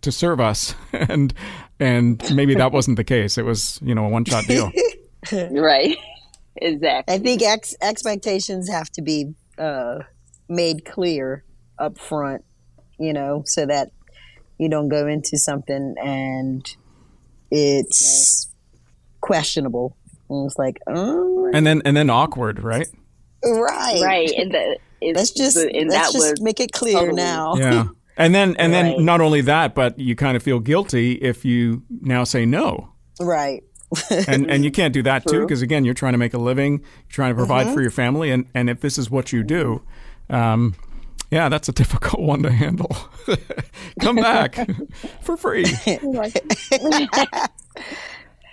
[0.00, 1.32] to serve us," and
[1.78, 3.38] and maybe that wasn't the case.
[3.38, 4.72] It was you know a one shot deal.
[5.52, 5.96] right.
[6.56, 7.14] Exactly.
[7.14, 9.98] I think ex- expectations have to be uh,
[10.48, 11.44] made clear
[11.78, 12.44] up front,
[12.98, 13.90] you know, so that
[14.58, 16.66] you don't go into something and
[17.50, 18.48] it's
[19.20, 19.96] questionable.
[20.28, 22.86] And it's like, oh, and then and then awkward, right?
[23.44, 24.30] right, Right.
[24.36, 27.54] And that is, Let's just and let's that just was make it clear totally- now.
[27.56, 27.84] Yeah.
[28.18, 28.96] And then and Right.
[28.96, 32.88] then not only that, but you kind of feel guilty if you now say no.
[33.20, 33.62] Right.
[34.26, 36.78] and and you can't do that too because again, you're trying to make a living,
[36.78, 39.82] you're trying to provide for your family, and and if this is what you do,
[40.30, 40.74] um,
[41.30, 42.96] yeah, that's a difficult one to handle.
[44.00, 44.66] Come back
[45.20, 45.66] for free.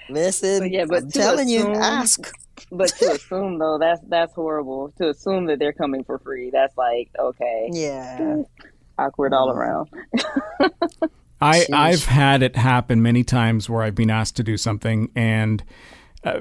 [0.09, 2.33] Listen, But yeah, but I'm to telling you, assume- ask.
[2.71, 4.93] But to assume though, that's that's horrible.
[4.99, 8.43] To assume that they're coming for free, that's like okay, Yeah.
[8.97, 9.89] awkward all around.
[11.41, 11.73] I Sheesh.
[11.73, 15.63] I've had it happen many times where I've been asked to do something and.
[16.25, 16.39] Uh,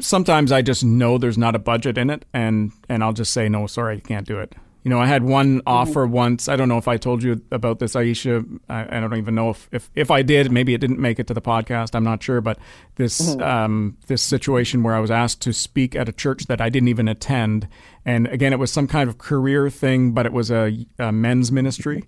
[0.00, 3.46] sometimes I just know there's not a budget in it, and and I'll just say
[3.50, 4.54] no, sorry, I can't do it.
[4.84, 6.48] You know, I had one offer once.
[6.48, 8.46] I don't know if I told you about this, Aisha.
[8.68, 10.50] I, I don't even know if, if if I did.
[10.52, 11.94] Maybe it didn't make it to the podcast.
[11.94, 12.40] I'm not sure.
[12.40, 12.58] But
[12.94, 16.68] this um, this situation where I was asked to speak at a church that I
[16.70, 17.68] didn't even attend,
[18.04, 21.50] and again, it was some kind of career thing, but it was a, a men's
[21.52, 22.04] ministry,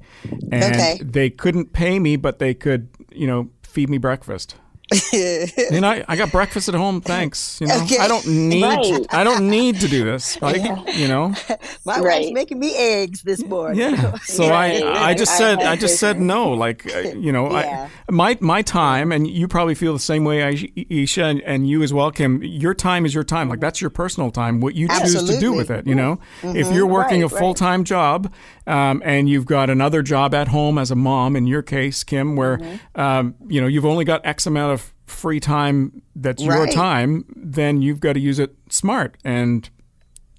[0.52, 0.98] and Okay.
[1.02, 4.54] they couldn't pay me, but they could, you know, feed me breakfast.
[5.12, 7.00] you know, I, I got breakfast at home.
[7.00, 7.60] Thanks.
[7.60, 7.98] You know, Okay.
[7.98, 8.62] I don't need.
[8.62, 9.06] Right.
[9.10, 10.40] I don't need to do this.
[10.42, 10.62] Like,
[10.96, 11.34] you know.
[11.84, 13.78] My wife's making me eggs this morning.
[13.80, 14.16] Yeah.
[14.24, 14.82] So Right.
[14.82, 16.50] I, I just I- said, I I just said no.
[16.52, 17.88] Like, uh, you know, Yeah.
[18.08, 21.68] I, my my time, and you probably feel the same way, Aish- Isha, and, and
[21.68, 22.42] you as well, Kim.
[22.42, 23.48] Your time is your time.
[23.48, 24.60] Like that's your personal time.
[24.60, 25.86] What you choose to do with it.
[25.86, 28.32] You know, if you're working Right, a full time job,
[28.66, 32.36] um, and you've got another job at home as a mom, in your case, Kim,
[32.36, 32.60] where
[32.94, 37.82] um, you know you've only got X amount of free time that's your time, then
[37.82, 39.68] you've got to use it smart and.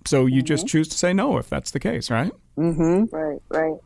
[0.03, 0.47] So you mm-hmm.
[0.47, 2.31] just choose to say no if that's the case, right?
[2.57, 3.15] Mm-hmm.
[3.15, 3.79] Right, right.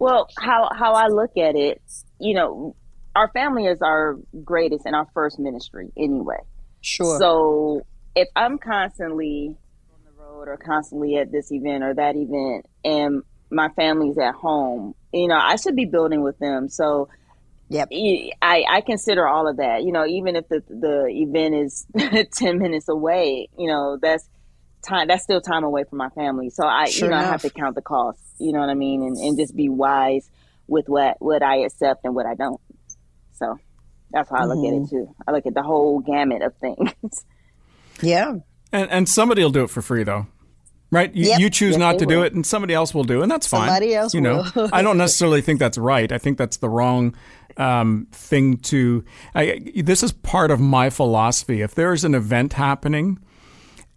[0.00, 1.80] Well, how how I look at it,
[2.18, 2.74] you know,
[3.14, 6.40] our family is our greatest and our first ministry anyway.
[6.80, 7.18] Sure.
[7.18, 7.82] So
[8.16, 9.56] if I'm constantly
[9.92, 14.34] on the road or constantly at this event or that event and my family's at
[14.34, 16.68] home, you know, I should be building with them.
[16.68, 17.08] So
[17.72, 17.88] Yep.
[18.42, 21.86] I, I consider all of that, you know, even if the, the event is
[22.36, 24.28] 10 minutes away, you know, that's
[24.86, 26.50] time, that's still time away from my family.
[26.50, 28.74] So I, Sure you know, I have to count the costs, you know what I
[28.74, 29.02] mean?
[29.02, 30.28] And, and just be wise
[30.66, 32.60] with what, what I accept and what I don't.
[33.32, 33.56] So
[34.10, 34.66] that's how I look Mm-hmm.
[34.66, 35.14] at it too.
[35.26, 37.24] I look at the whole gamut of things.
[38.02, 38.34] yeah.
[38.70, 40.26] And and somebody will do it for free though.
[40.92, 41.12] Right?
[41.14, 41.40] You, Yep.
[41.40, 43.46] you choose Yes, not to do it and somebody else will do it, and that's
[43.48, 43.66] fine.
[43.66, 44.44] Somebody else you know.
[44.54, 44.68] will.
[44.72, 46.12] I don't necessarily think that's right.
[46.12, 47.16] I think that's the wrong
[47.56, 49.02] um, thing to
[49.34, 51.62] I, this is part of my philosophy.
[51.62, 53.18] If there's an event happening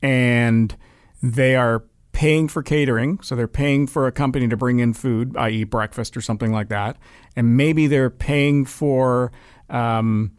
[0.01, 0.75] and
[1.21, 5.35] they are paying for catering, so they're paying for a company to bring in food,
[5.35, 6.95] i.e., breakfast or something like that,
[7.35, 9.33] and maybe they're paying for
[9.69, 10.31] um,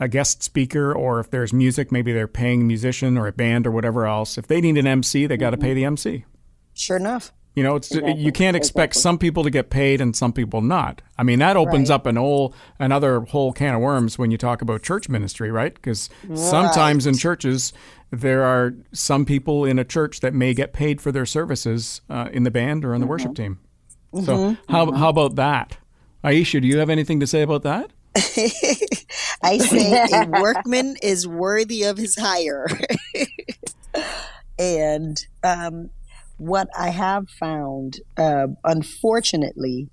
[0.00, 3.66] a guest speaker, or if there's music, maybe they're paying a musician or a band
[3.66, 4.36] or whatever else.
[4.36, 5.64] If they need an MC, they got to mm-hmm.
[5.64, 6.24] pay the MC.
[6.74, 7.32] Sure enough.
[7.54, 11.02] You know, it's you can't expect some people to get paid and some people not.
[11.18, 11.96] I mean, that opens Right.
[11.96, 15.74] up an whole another whole can of worms when you talk about church ministry, right?
[15.74, 17.74] Because sometimes in churches
[18.10, 22.28] there are some people in a church that may get paid for their services uh,
[22.32, 23.10] in the band or on the mm-hmm.
[23.10, 23.58] worship team.
[24.14, 24.72] So mm-hmm.
[24.72, 25.76] how how about that,
[26.24, 26.62] Aisha?
[26.62, 27.92] Do you have anything to say about that?
[29.42, 32.66] I say a workman is worthy of his hire.
[34.58, 35.90] and um,
[36.36, 39.88] what I have found, uh, unfortunately,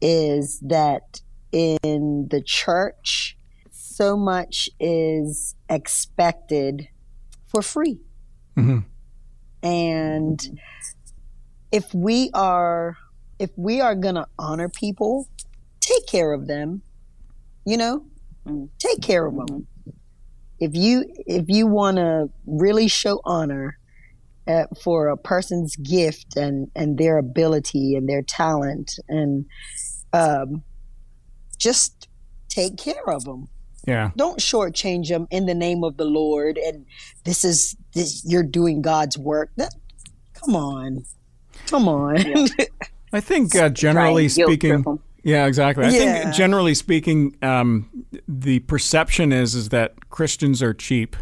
[0.00, 1.20] is that
[1.52, 3.36] in the church,
[3.70, 6.88] so much is expected
[7.46, 8.00] for free.
[8.56, 8.84] Mhm.
[9.62, 10.60] And
[11.70, 12.96] if we are
[13.38, 15.26] if we are going to honor people,
[15.80, 16.82] take care of them.
[17.64, 18.04] You know,
[18.78, 19.66] take care of them.
[20.58, 23.78] If you if you want to really show honor
[24.46, 29.46] uh, for a person's gift and and their ability and their talent and
[30.12, 30.62] um,
[31.58, 32.08] just
[32.48, 33.48] take care of them.
[33.86, 34.10] Yeah.
[34.16, 36.58] Don't shortchange them in the name of the Lord.
[36.58, 36.86] And
[37.24, 39.50] this is this you're doing God's work.
[39.56, 39.74] That,
[40.34, 41.04] come on,
[41.66, 42.48] come on.
[43.12, 45.00] I think uh, generally Try guilt speaking, trip 'em.
[45.22, 45.84] Yeah, exactly.
[45.84, 45.98] I Yeah.
[46.22, 47.88] think generally speaking, um,
[48.28, 51.16] the perception is is that Christians are cheap,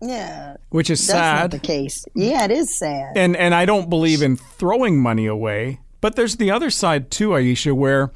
[0.00, 1.40] yeah, which is that's sad.
[1.40, 2.04] not the case.
[2.14, 3.12] Yeah, it is sad.
[3.16, 5.80] and and I don't believe in throwing money away.
[6.00, 8.12] But there's the other side too, Aisha, where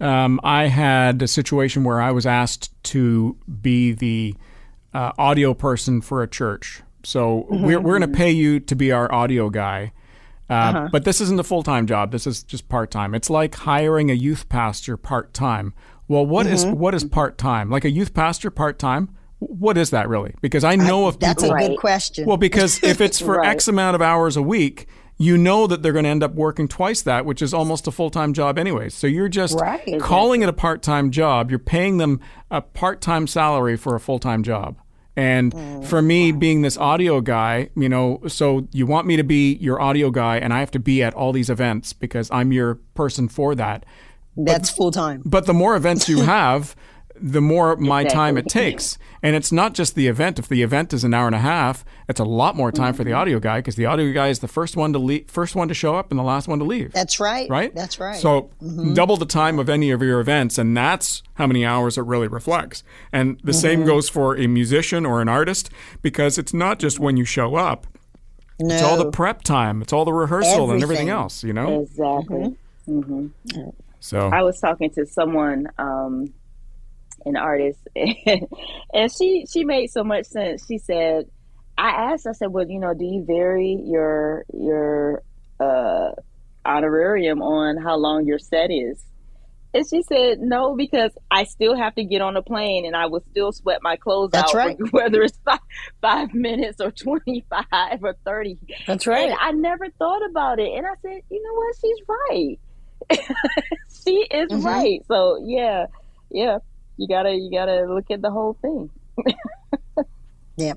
[0.00, 4.34] um, I had a situation where I was asked to be the
[4.94, 6.82] uh, audio person for a church.
[7.02, 9.92] So we're we're going to pay you to be our audio guy.
[10.48, 12.12] Uh, But this isn't a full time job.
[12.12, 13.14] This is just part time.
[13.14, 15.74] It's like hiring a youth pastor part time.
[16.08, 17.68] Well, what is what is part time?
[17.70, 19.08] Like a youth pastor part time?
[19.38, 20.34] What is that really?
[20.40, 21.56] Because I know of That's people.
[21.56, 22.26] a good question.
[22.26, 23.48] Well, because if it's for Right.
[23.48, 24.86] X amount of hours a week,
[25.18, 27.90] you know that they're going to end up working twice that, which is almost a
[27.90, 28.94] full time job anyways.
[28.94, 29.98] So you're just Right.
[30.00, 31.50] calling it a part time job.
[31.50, 34.76] You're paying them a part time salary for a full time job.
[35.16, 35.84] And Mm.
[35.84, 39.80] for me, being this audio guy, you know, so you want me to be your
[39.80, 43.26] audio guy, and I have to be at all these events because I'm your person
[43.28, 43.84] for that.
[44.36, 45.22] That's full time.
[45.24, 46.76] But the more events you have,
[47.20, 48.98] the more my time it takes.
[49.22, 50.38] And it's not just the event.
[50.38, 53.02] If the event is an hour and a half, it's a lot more time for
[53.02, 53.18] the Mm-hmm.
[53.20, 55.74] audio guy because the audio guy is the first one to leave, first one to
[55.74, 56.92] show up and the last one to leave.
[56.92, 57.48] That's right.
[57.50, 57.74] right?
[57.74, 58.14] That's right.
[58.14, 58.50] So
[58.94, 62.28] double the time of any of your events, and that's how many hours it really
[62.28, 62.84] reflects.
[63.12, 63.88] And the same Mm-hmm.
[63.88, 65.70] goes for a musician or an artist
[66.02, 67.88] because it's not just when you show up.
[68.60, 68.72] no.
[68.74, 69.82] It's all the prep time.
[69.82, 71.08] It's all the rehearsal and everything Everything.
[71.08, 71.80] else, you know?
[71.82, 72.54] Exactly.
[74.00, 76.32] So I was talking to someone, um,
[77.26, 80.64] an artist, and she she made so much sense.
[80.66, 81.26] She said,
[81.76, 85.22] I asked, I said, well, you know, do you vary your your
[85.60, 86.10] uh,
[86.64, 89.02] honorarium on how long your set is?
[89.74, 93.06] And she said, no, because I still have to get on a plane and I
[93.06, 94.76] will still sweat my clothes That's out, right.
[94.90, 95.58] whether it's five,
[96.00, 97.64] five minutes or 25
[98.02, 98.56] or 30.
[98.86, 99.28] That's right.
[99.28, 100.70] And I never thought about it.
[100.72, 101.76] And I said, you know what?
[101.82, 102.58] She's right.
[104.02, 104.64] she is Mhm.
[104.64, 105.00] right.
[105.08, 105.86] So yeah,
[106.30, 106.58] yeah.
[106.96, 108.90] You gotta you gotta look at the whole thing.
[110.58, 110.72] Yeah.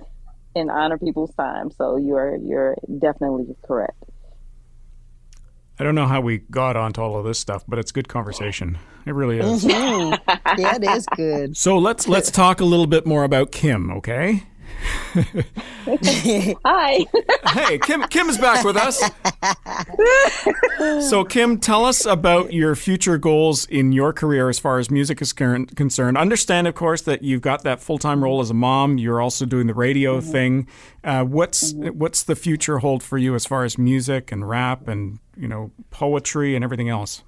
[0.55, 1.71] And honor people's time.
[1.71, 4.03] So you're you're definitely correct.
[5.79, 8.77] I don't know how we got onto all of this stuff, but it's good conversation.
[9.05, 9.63] It really is.
[9.63, 10.19] Mhm.
[10.57, 11.55] yeah, it is good.
[11.55, 14.43] So let's let's talk a little bit more about Kim, okay?
[16.65, 17.05] Hi.
[17.47, 19.01] Hey, Kim Kim is back with us.
[21.09, 25.21] So Kim, tell us about your future goals in your career as far as music
[25.21, 26.17] is concerned.
[26.17, 28.97] Understand, of course, that you've got that full time role as a mom.
[28.97, 30.67] You're also doing the radio thing.
[31.03, 35.19] Uh, what's what's the future hold for you as far as music and rap and
[35.35, 37.23] you know poetry and everything else?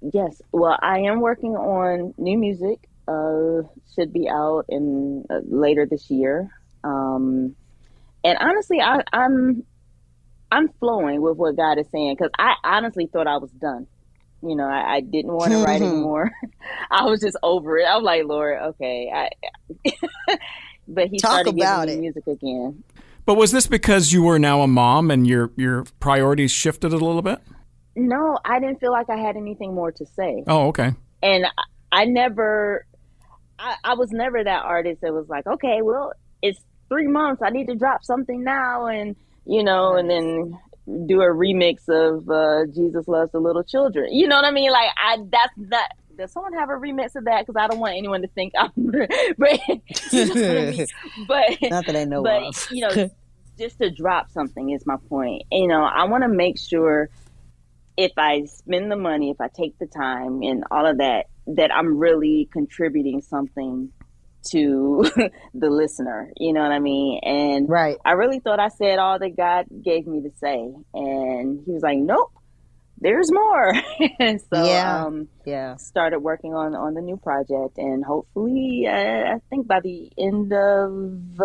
[0.00, 0.40] Yes.
[0.52, 2.88] Well, I am working on new music.
[3.06, 3.62] Uh,
[3.94, 6.50] should be out in uh, later this year.
[6.84, 7.54] Um,
[8.24, 9.64] and honestly, I, I'm
[10.50, 13.86] I'm flowing with what God is saying because I honestly thought I was done.
[14.42, 16.30] You know, I, I didn't want to write anymore.
[16.90, 17.84] I was just over it.
[17.84, 19.10] I was like, Lord, okay.
[19.12, 19.30] I,
[20.88, 22.82] but He Talk started giving about me music again.
[23.26, 26.96] But was this because you were now a mom and your your priorities shifted a
[26.96, 27.40] little bit?
[27.96, 30.44] No, I didn't feel like I had anything more to say.
[30.46, 30.92] Oh, okay.
[31.22, 31.50] and I-
[31.90, 32.84] I never,
[33.58, 36.12] I, I was never that artist that was like, okay, well,
[36.42, 37.42] it's three months.
[37.42, 40.58] I need to drop something now, and you know, and then
[41.06, 44.70] do a remix of uh, "Jesus Loves the Little Children." You know what I mean?
[44.70, 45.90] Like, I that's not.
[46.16, 47.46] Does someone have a remix of that?
[47.46, 48.72] Because I don't want anyone to think I'm.
[49.38, 49.60] but,
[50.12, 50.86] you know I mean?
[51.28, 52.68] but Not that I know but of.
[52.70, 53.10] you know
[53.58, 57.10] just to drop something is my point you know i want to make sure
[57.96, 61.74] if i spend the money if i take the time and all of that that
[61.74, 63.90] i'm really contributing something
[64.50, 65.04] to
[65.54, 67.96] the listener you know what i mean and Right.
[68.04, 71.82] i really thought i said all that god gave me to say and he was
[71.82, 72.30] like nope
[73.00, 73.72] there's more
[74.18, 75.04] and so Yeah.
[75.06, 75.76] um Yeah.
[75.76, 80.52] started working on on the new project and hopefully uh, i think by the end
[80.52, 81.40] of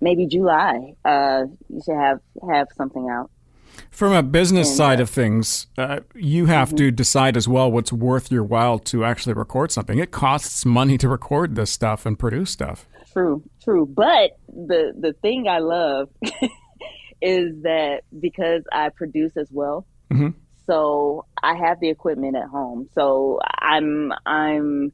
[0.00, 3.30] maybe july uh you should have have something out
[3.90, 7.70] From a business And, side uh, of things, uh, you have to decide as well
[7.70, 9.98] what's worth your while to actually record something.
[9.98, 12.86] It costs money to record this stuff and produce stuff.
[13.12, 16.08] true true but the the thing i love
[17.22, 20.34] is that because i produce as well Mhm.
[20.66, 24.92] so i have the equipment at home so i'm i'm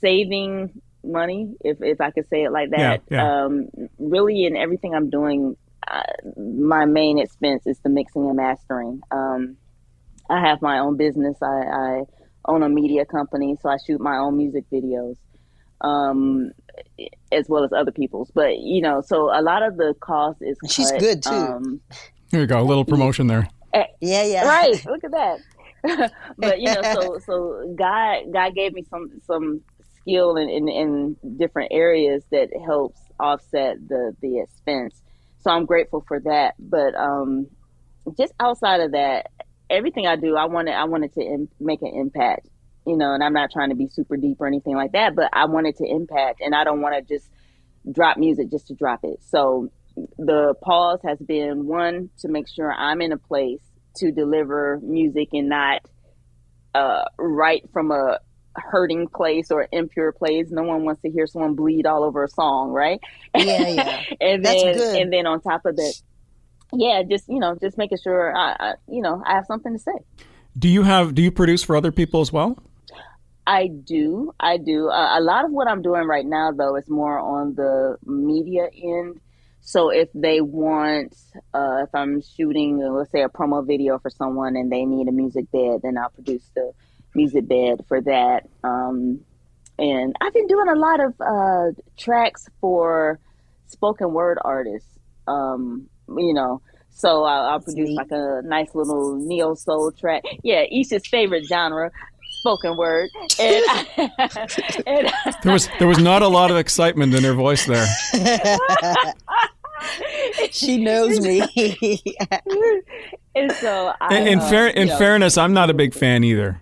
[0.00, 3.44] saving money if if i could say it like that Yeah, yeah.
[3.44, 5.56] um really in everything i'm doing
[5.90, 6.02] uh,
[6.36, 9.56] my main expense is the mixing and mastering um
[10.30, 12.02] i have my own business i i
[12.46, 15.16] own a media company so i shoot my own music videos
[15.80, 16.50] um
[17.32, 20.56] as well as other people's but you know so a lot of the cost is
[20.68, 21.30] She's cut, good, too.
[21.30, 21.80] um,
[22.30, 23.48] Here you go, a little promotion there.
[24.00, 24.24] Yeah.
[24.24, 24.44] Yeah.
[24.44, 29.60] right look at that but you know so so god god gave me some some
[29.96, 35.02] skill in, in in different areas that helps offset the the expense
[35.48, 36.54] so i'm grateful for that.
[36.58, 37.46] But um
[38.18, 39.30] just outside of that
[39.70, 42.48] everything i do i wanted i wanted to Im- make an impact
[42.86, 45.28] you know and i'm not trying to be super deep or anything like that but
[45.34, 47.28] i wanted to impact and i don't want to just
[47.92, 49.18] drop music just to drop it.
[49.22, 49.70] So
[50.16, 53.60] the pause has been one to make sure i'm in a place
[53.96, 55.82] to deliver music and not
[56.74, 58.20] uh, write from a
[58.58, 60.50] hurting place or impure place.
[60.50, 63.00] No one wants to hear someone bleed all over a song, right?
[63.34, 64.02] Yeah, yeah.
[64.20, 64.96] and That's then good.
[65.02, 65.94] and then on top of that,
[66.72, 69.78] yeah, just you know, just making sure I, I you know I have something to
[69.78, 69.98] say.
[70.58, 72.58] Do you have do you produce for other people as well?
[73.48, 74.34] I do.
[74.38, 74.90] I do.
[74.90, 78.68] Uh, a lot of what I'm doing right now, though, is more on the media
[78.74, 79.20] end.
[79.62, 81.16] So if they want,
[81.54, 85.12] uh, if I'm shooting, let's say, a promo video for someone and they need a
[85.12, 86.72] music bed, then I'll produce the
[87.14, 88.48] music bed for that.
[88.64, 89.20] Um,
[89.78, 93.18] and I've been doing a lot of uh, tracks for
[93.66, 94.88] spoken word artists.
[95.26, 100.24] Um, you know, so I'll, I'll produce like a nice little neo soul track.
[100.42, 101.90] Yeah, Aisha's favorite genre,
[102.40, 103.10] spoken word.
[103.38, 103.64] And,
[104.86, 107.86] and there was there was not a lot of excitement in her voice there.
[110.50, 111.40] she knows me.
[113.34, 116.60] and so, I, in, in, uh, fair, in fairness, I'm not a big fan either.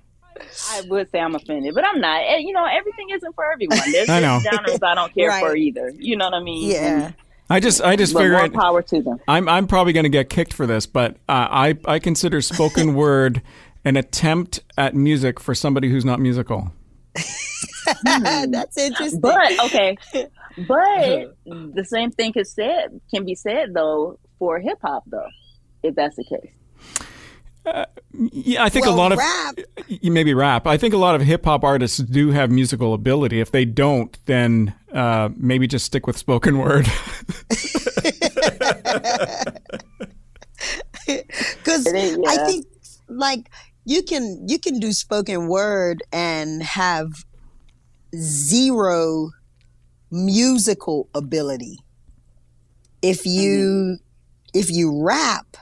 [0.70, 2.40] I would say I'm offended, but I'm not.
[2.40, 3.78] You know, everything isn't for everyone.
[3.90, 4.40] There's I know.
[4.40, 5.44] genres I don't care right.
[5.44, 5.90] for either.
[5.90, 6.70] You know what I mean?
[6.70, 7.12] Yeah.
[7.48, 9.20] I just, I just figure more power to them.
[9.28, 12.94] I'm, I'm probably going to get kicked for this, but uh, I, I consider spoken
[12.96, 13.40] word
[13.84, 16.72] an attempt at music for somebody who's not musical.
[18.04, 19.20] That's interesting.
[19.20, 19.96] But okay,
[20.66, 25.28] but the same thing can said can be said though for hip hop though,
[25.82, 26.50] if that's the case.
[27.66, 29.58] Uh, yeah, I think well, a lot of rap.
[29.88, 30.66] You maybe rap.
[30.66, 33.40] I think a lot of hip hop artists do have musical ability.
[33.40, 36.86] If they don't, then uh, maybe just stick with spoken word.
[41.06, 42.16] Because yeah.
[42.26, 42.66] I think,
[43.08, 43.50] like,
[43.84, 47.24] you can you can do spoken word and have
[48.16, 49.30] zero
[50.10, 51.78] musical ability.
[53.02, 54.58] If you mm-hmm.
[54.58, 55.56] if you rap,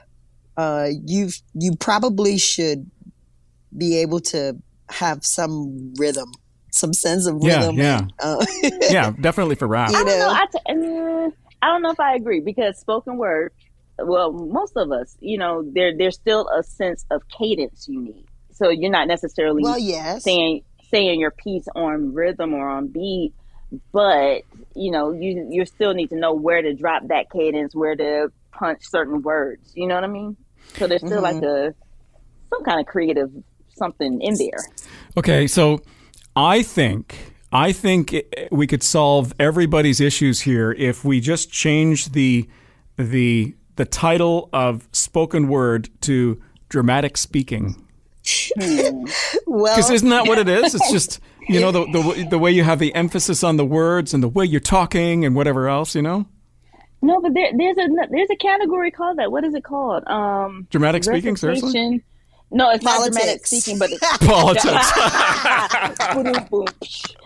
[0.56, 2.90] uh, you you probably should
[3.76, 4.56] be able to
[4.88, 6.30] have some rhythm,
[6.70, 7.76] some sense of rhythm.
[7.76, 8.46] Yeah, yeah, uh,
[8.90, 9.90] yeah, definitely for rap.
[9.92, 10.10] You know?
[10.10, 10.30] I don't know.
[10.30, 11.32] I, t- mm,
[11.62, 13.52] I don't know if I agree because spoken word
[13.98, 18.26] well, most of us, you know, there there's still a sense of cadence you need.
[18.52, 20.24] So you're not necessarily well, yes.
[20.24, 23.32] saying saying your piece on rhythm or on beat,
[23.92, 24.42] but
[24.74, 28.32] you know, you you still need to know where to drop that cadence, where to
[28.52, 29.72] punch certain words.
[29.74, 30.36] You know what I mean?
[30.76, 31.40] So there's still mm-hmm.
[31.40, 31.74] like a
[32.50, 33.30] some kind of creative
[33.76, 34.58] something in there.
[35.16, 35.80] Okay, so
[36.36, 42.48] I think I think we could solve everybody's issues here if we just change the
[42.96, 47.80] the the title of spoken word to dramatic speaking.
[48.56, 50.74] well, because isn't that what it is?
[50.74, 54.14] It's just you know the, the the way you have the emphasis on the words
[54.14, 56.26] and the way you're talking and whatever else, you know.
[57.04, 59.30] No, but there, there's a there's a category called that.
[59.30, 60.04] What is it called?
[60.06, 61.36] Um, dramatic speaking.
[61.36, 62.02] Seriously.
[62.50, 63.14] No, it's Politics.
[63.14, 64.92] not dramatic speaking, but it's politics.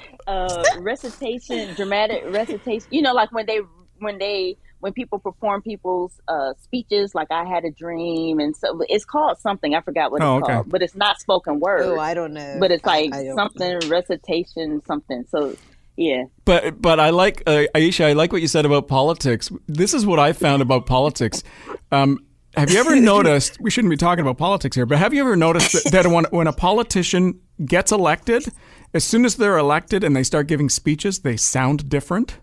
[0.26, 2.89] uh, recitation, dramatic recitation.
[2.91, 3.61] You know, like when they
[4.01, 8.83] when they when people perform people's uh, speeches, like I had a dream, and so
[8.89, 9.76] it's called something.
[9.76, 10.55] I forgot what oh, it's okay.
[10.55, 11.83] called, but it's not spoken word.
[11.83, 12.57] Oh, I don't know.
[12.59, 13.89] But it's like I, I something know.
[13.89, 15.24] recitation, something.
[15.29, 15.57] So
[15.99, 16.24] yeah.
[16.44, 18.05] But but I like uh, Aisha.
[18.05, 19.51] I like what you said about politics.
[19.66, 21.42] This is what I found about politics.
[21.90, 22.24] Um,
[22.57, 23.61] have you ever noticed?
[23.61, 26.24] We shouldn't be talking about politics here, but have you ever noticed that, that when
[26.30, 28.46] when a politician gets elected,
[28.94, 32.38] as soon as they're elected and they start giving speeches, they sound different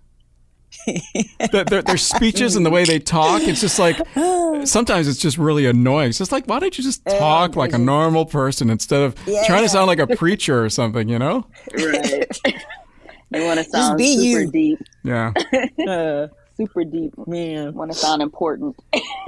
[1.52, 3.98] their, their, speeches and the way they talk, it's just like
[4.68, 6.10] sometimes it's just really annoying.
[6.10, 9.46] It's just like, why don't you just talk like a normal person instead of yeah.
[9.48, 11.48] trying to sound like a preacher or something, you know?
[11.74, 12.66] Right.
[13.32, 14.52] They want to sound super you.
[14.52, 14.80] deep.
[15.04, 15.34] Yeah.
[15.88, 17.14] Uh, super deep.
[17.28, 17.74] Man.
[17.74, 18.76] Want to sound important.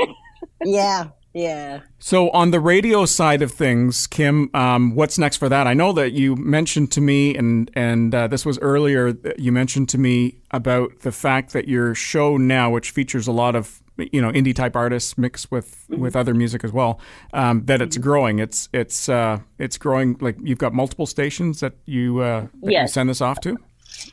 [0.66, 1.10] yeah.
[1.38, 1.82] Yeah.
[2.00, 5.68] So on the radio side of things, Kim, um, what's next for that?
[5.68, 9.16] I know that you mentioned to me, and and uh, this was earlier.
[9.38, 13.56] You mentioned to me about the fact that your show now, which features a lot
[13.56, 16.02] of you know indie type artists mixed with mm-hmm.
[16.02, 17.00] with other music as well,
[17.34, 18.04] um, that it's mm-hmm.
[18.04, 18.40] growing.
[18.40, 20.18] It's it's uh, it's growing.
[20.20, 22.82] Like you've got multiple stations that you uh, that yes.
[22.82, 23.60] you send this off to.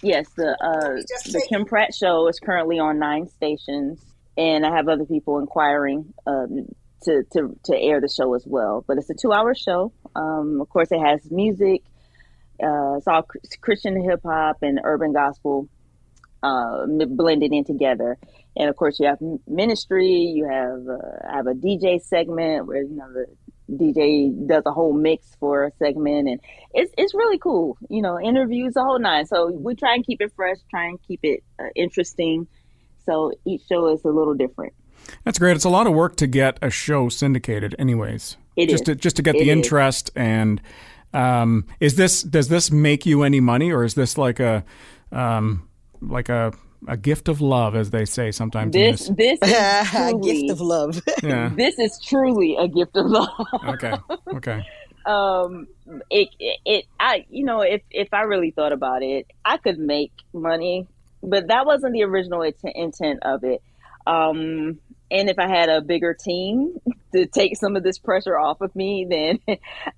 [0.03, 1.03] Yes, the uh,
[1.33, 4.05] the Kim Pratt show is currently on nine stations,
[4.37, 6.13] and I have other people inquiring.
[6.27, 6.67] Um,
[7.05, 8.85] to, to, to air the show as well.
[8.87, 9.93] But it's a two hour show.
[10.17, 11.83] Um, of course, it has music.
[12.63, 13.27] Uh, it's all
[13.61, 15.69] Christian hip hop and urban gospel
[16.43, 18.19] uh, blended in together.
[18.57, 19.19] And of course, you have
[19.49, 20.09] ministry.
[20.09, 23.27] You have uh, I have a DJ segment where you know the
[23.71, 26.41] DJ does a whole mix for a segment, and
[26.73, 27.77] it's it's really cool.
[27.89, 29.27] You know, interviews the whole nine.
[29.27, 32.47] So we try and keep it fresh, try and keep it uh, interesting.
[33.07, 34.73] So each show is a little different.
[35.25, 35.57] That's great.
[35.57, 38.37] It's a lot of work to get a show syndicated, anyways.
[38.57, 38.87] It just is.
[38.87, 39.57] to just to get it the is.
[39.57, 40.61] interest and
[41.13, 44.65] um, is this does this make you any money or is this like a
[45.13, 45.69] um,
[46.01, 46.53] like a
[46.89, 48.73] a gift of love, as they say sometimes.
[48.73, 51.01] This this, this is a gift of love.
[51.23, 51.51] yeah.
[51.55, 53.29] This is truly a gift of love.
[53.69, 53.95] okay.
[54.35, 54.67] Okay.
[55.07, 55.67] um,
[56.11, 59.79] it, it, it, I, you know, if if I really thought about it, I could
[59.79, 60.87] make money,
[61.23, 63.63] but that wasn't the original intent of it.
[64.07, 64.79] Um,
[65.11, 66.81] and if I had a bigger team
[67.13, 69.39] to take some of this pressure off of me, then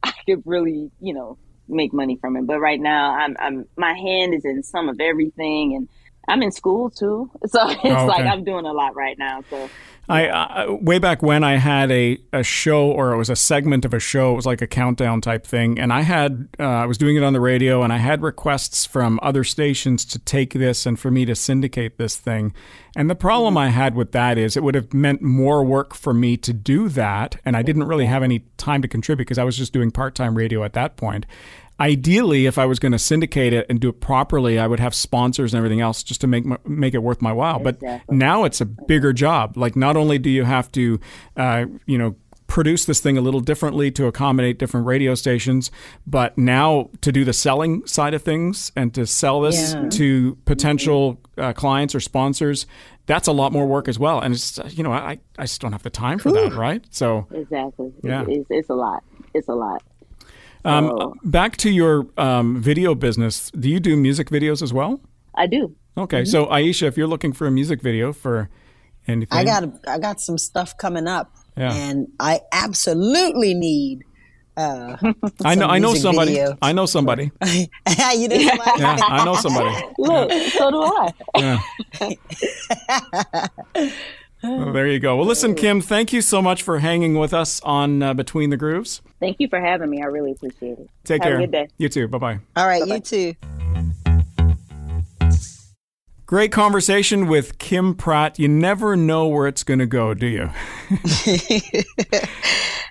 [0.02, 2.46] I could really, you know, make money from it.
[2.46, 5.88] But right now, I'm, I'm my hand is in some of everything, and
[6.28, 8.06] I'm in school too, so it's oh, okay.
[8.06, 9.42] like I'm doing a lot right now.
[9.50, 9.68] So
[10.08, 13.84] I uh, way back when I had a, a show or it was a segment
[13.84, 14.32] of a show.
[14.32, 17.24] It was like a countdown type thing, and I had uh, I was doing it
[17.24, 21.10] on the radio, and I had requests from other stations to take this and for
[21.10, 22.54] me to syndicate this thing.
[22.94, 23.58] And the problem mm-hmm.
[23.58, 26.88] I had with that is it would have meant more work for me to do
[26.90, 29.90] that, and I didn't really have any time to contribute because I was just doing
[29.90, 31.26] part time radio at that point
[31.78, 34.94] ideally, if I was going to syndicate it and do it properly, I would have
[34.94, 37.56] sponsors and everything else just to make make it worth my while.
[37.56, 38.00] Exactly.
[38.06, 39.56] But now it's a bigger job.
[39.56, 41.00] Like not only do you have to,
[41.36, 42.16] uh, you know.
[42.48, 45.72] Produce this thing a little differently to accommodate different radio stations,
[46.06, 49.88] but now to do the selling side of things and to sell this yeah.
[49.88, 52.64] to potential uh, clients or sponsors,
[53.06, 54.20] that's a lot more work as well.
[54.20, 56.84] And it's you know I I just don't have the time for that, right?
[56.90, 59.02] So exactly, yeah, it's, it's a lot.
[59.34, 59.82] It's a lot.
[60.66, 61.14] Um, oh.
[61.22, 63.50] Back to your um, video business.
[63.52, 65.00] Do you do music videos as well?
[65.34, 65.74] I do.
[65.96, 66.30] Okay, mm-hmm.
[66.30, 68.50] so Aisha, if you're looking for a music video for
[69.06, 71.72] anything, I got I got some stuff coming up, yeah.
[71.72, 74.02] and I absolutely need.
[74.56, 74.96] Uh,
[75.44, 75.68] I know.
[75.68, 76.32] I know somebody.
[76.32, 76.58] Video.
[76.60, 77.30] I know somebody.
[77.46, 78.80] you know somebody?
[78.80, 79.86] Yeah, I know somebody.
[79.98, 81.12] Look, so do I.
[81.36, 81.60] Yeah.
[84.48, 85.16] Well, there you go.
[85.16, 88.56] Well, listen, Kim, thank you so much for hanging with us on uh, Between the
[88.56, 89.02] Grooves.
[89.20, 90.02] Thank you for having me.
[90.02, 90.88] I really appreciate it.
[91.04, 91.38] Take Have care.
[91.38, 91.68] A good day.
[91.78, 92.08] You too.
[92.08, 92.38] Bye bye.
[92.56, 92.94] All right, Bye-bye.
[92.96, 93.34] you too.
[96.26, 98.36] Great conversation with Kim Pratt.
[98.38, 100.50] You never know where it's going to go, do you?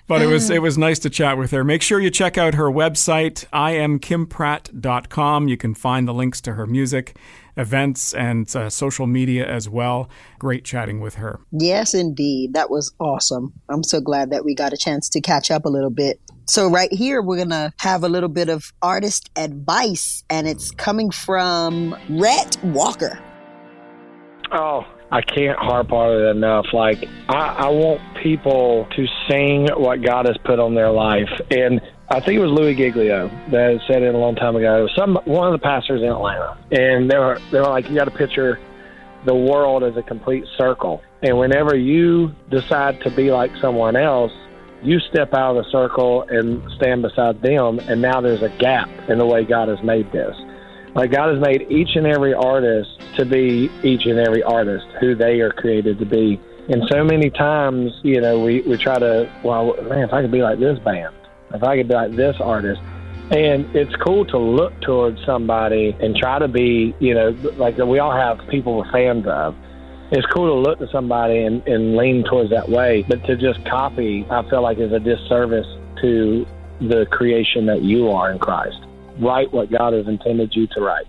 [0.08, 1.62] but it was it was nice to chat with her.
[1.62, 5.48] Make sure you check out her website, iamkimpratt.com.
[5.48, 7.18] You can find the links to her music
[7.56, 10.08] events and uh, social media as well.
[10.38, 11.40] Great chatting with her.
[11.52, 12.54] Yes, indeed.
[12.54, 13.52] That was awesome.
[13.68, 16.20] I'm so glad that we got a chance to catch up a little bit.
[16.48, 20.70] So, right here, we're going to have a little bit of artist advice, and it's
[20.70, 23.18] coming from Rhett Walker.
[24.52, 26.66] Oh, I can't harp on it enough.
[26.72, 31.28] Like, I, I want people to sing what God has put on their life.
[31.50, 34.88] And I think it was Louie Giglio that said it a long time ago.
[34.94, 38.04] Some one of the pastors in Atlanta, and they were they were like, you got
[38.04, 38.60] to picture
[39.24, 44.30] the world as a complete circle, and whenever you decide to be like someone else,
[44.82, 48.88] you step out of the circle and stand beside them, and now there's a gap
[49.08, 50.36] in the way God has made this.
[50.94, 55.16] Like God has made each and every artist to be each and every artist who
[55.16, 56.40] they are created to be.
[56.68, 60.32] And so many times, you know, we, we try to, well, man, if I could
[60.32, 61.14] be like this band,
[61.52, 62.80] if I could be like this artist.
[63.30, 67.98] And it's cool to look towards somebody and try to be, you know, like we
[67.98, 69.56] all have people we're fans of.
[70.12, 73.64] It's cool to look to somebody and, and lean towards that way, but to just
[73.64, 75.66] copy, I feel like is a disservice
[76.02, 76.46] to
[76.80, 78.78] the creation that you are in Christ.
[79.18, 81.06] Write what God has intended you to write.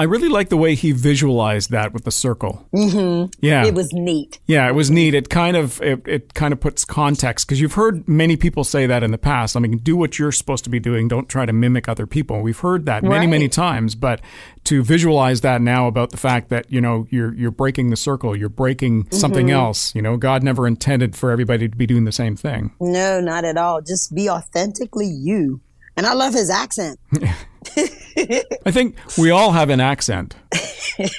[0.00, 2.66] I really like the way he visualized that with the circle.
[2.72, 3.32] Mm-hmm.
[3.40, 4.38] Yeah, it was neat.
[4.46, 5.14] Yeah, it was neat.
[5.14, 8.86] It kind of it, it kind of puts context because you've heard many people say
[8.86, 9.58] that in the past.
[9.58, 11.06] I mean, do what you're supposed to be doing.
[11.06, 12.40] Don't try to mimic other people.
[12.40, 13.28] We've heard that many right.
[13.28, 13.94] many times.
[13.94, 14.22] But
[14.64, 18.34] to visualize that now about the fact that you know you're you're breaking the circle,
[18.34, 19.14] you're breaking mm-hmm.
[19.14, 19.94] something else.
[19.94, 22.72] You know, God never intended for everybody to be doing the same thing.
[22.80, 23.82] No, not at all.
[23.82, 25.60] Just be authentically you.
[26.00, 26.98] And I love his accent.
[27.76, 30.34] I think we all have an accent,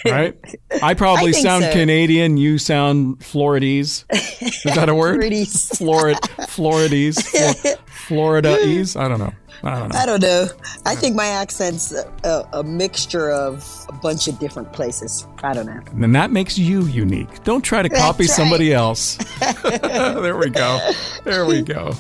[0.06, 0.36] right?
[0.82, 1.72] I probably I sound so.
[1.72, 2.38] Canadian.
[2.38, 4.06] You sound Floridese.
[4.12, 5.22] Is that a word?
[5.22, 7.78] Florid, Floridese.
[8.08, 9.00] Floridaese.
[9.00, 9.34] I don't know.
[9.64, 10.00] I don't know.
[10.00, 10.48] I don't know.
[10.88, 15.28] I think my accent's a, a, mixture of a bunch of different places.
[15.44, 15.80] I don't know.
[15.92, 17.44] And then that makes you unique.
[17.44, 18.32] Don't try to copy right.
[18.32, 19.18] somebody else.
[19.62, 20.92] there we go.
[21.24, 21.94] There we go.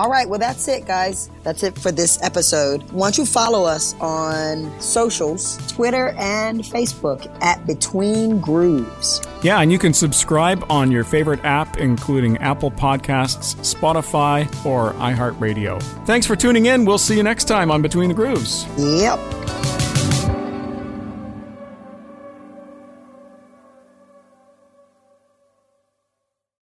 [0.00, 1.28] All right, well, that's it, guys.
[1.42, 2.90] That's it for this episode.
[2.90, 9.20] Why don't you follow us on socials, Twitter and Facebook at Between Grooves.
[9.42, 15.82] Yeah, and you can subscribe on your favorite app, including Apple Podcasts, Spotify, or iHeartRadio.
[16.06, 16.86] Thanks for tuning in.
[16.86, 18.66] We'll see you next time on Between the Grooves.
[18.78, 19.89] Yep.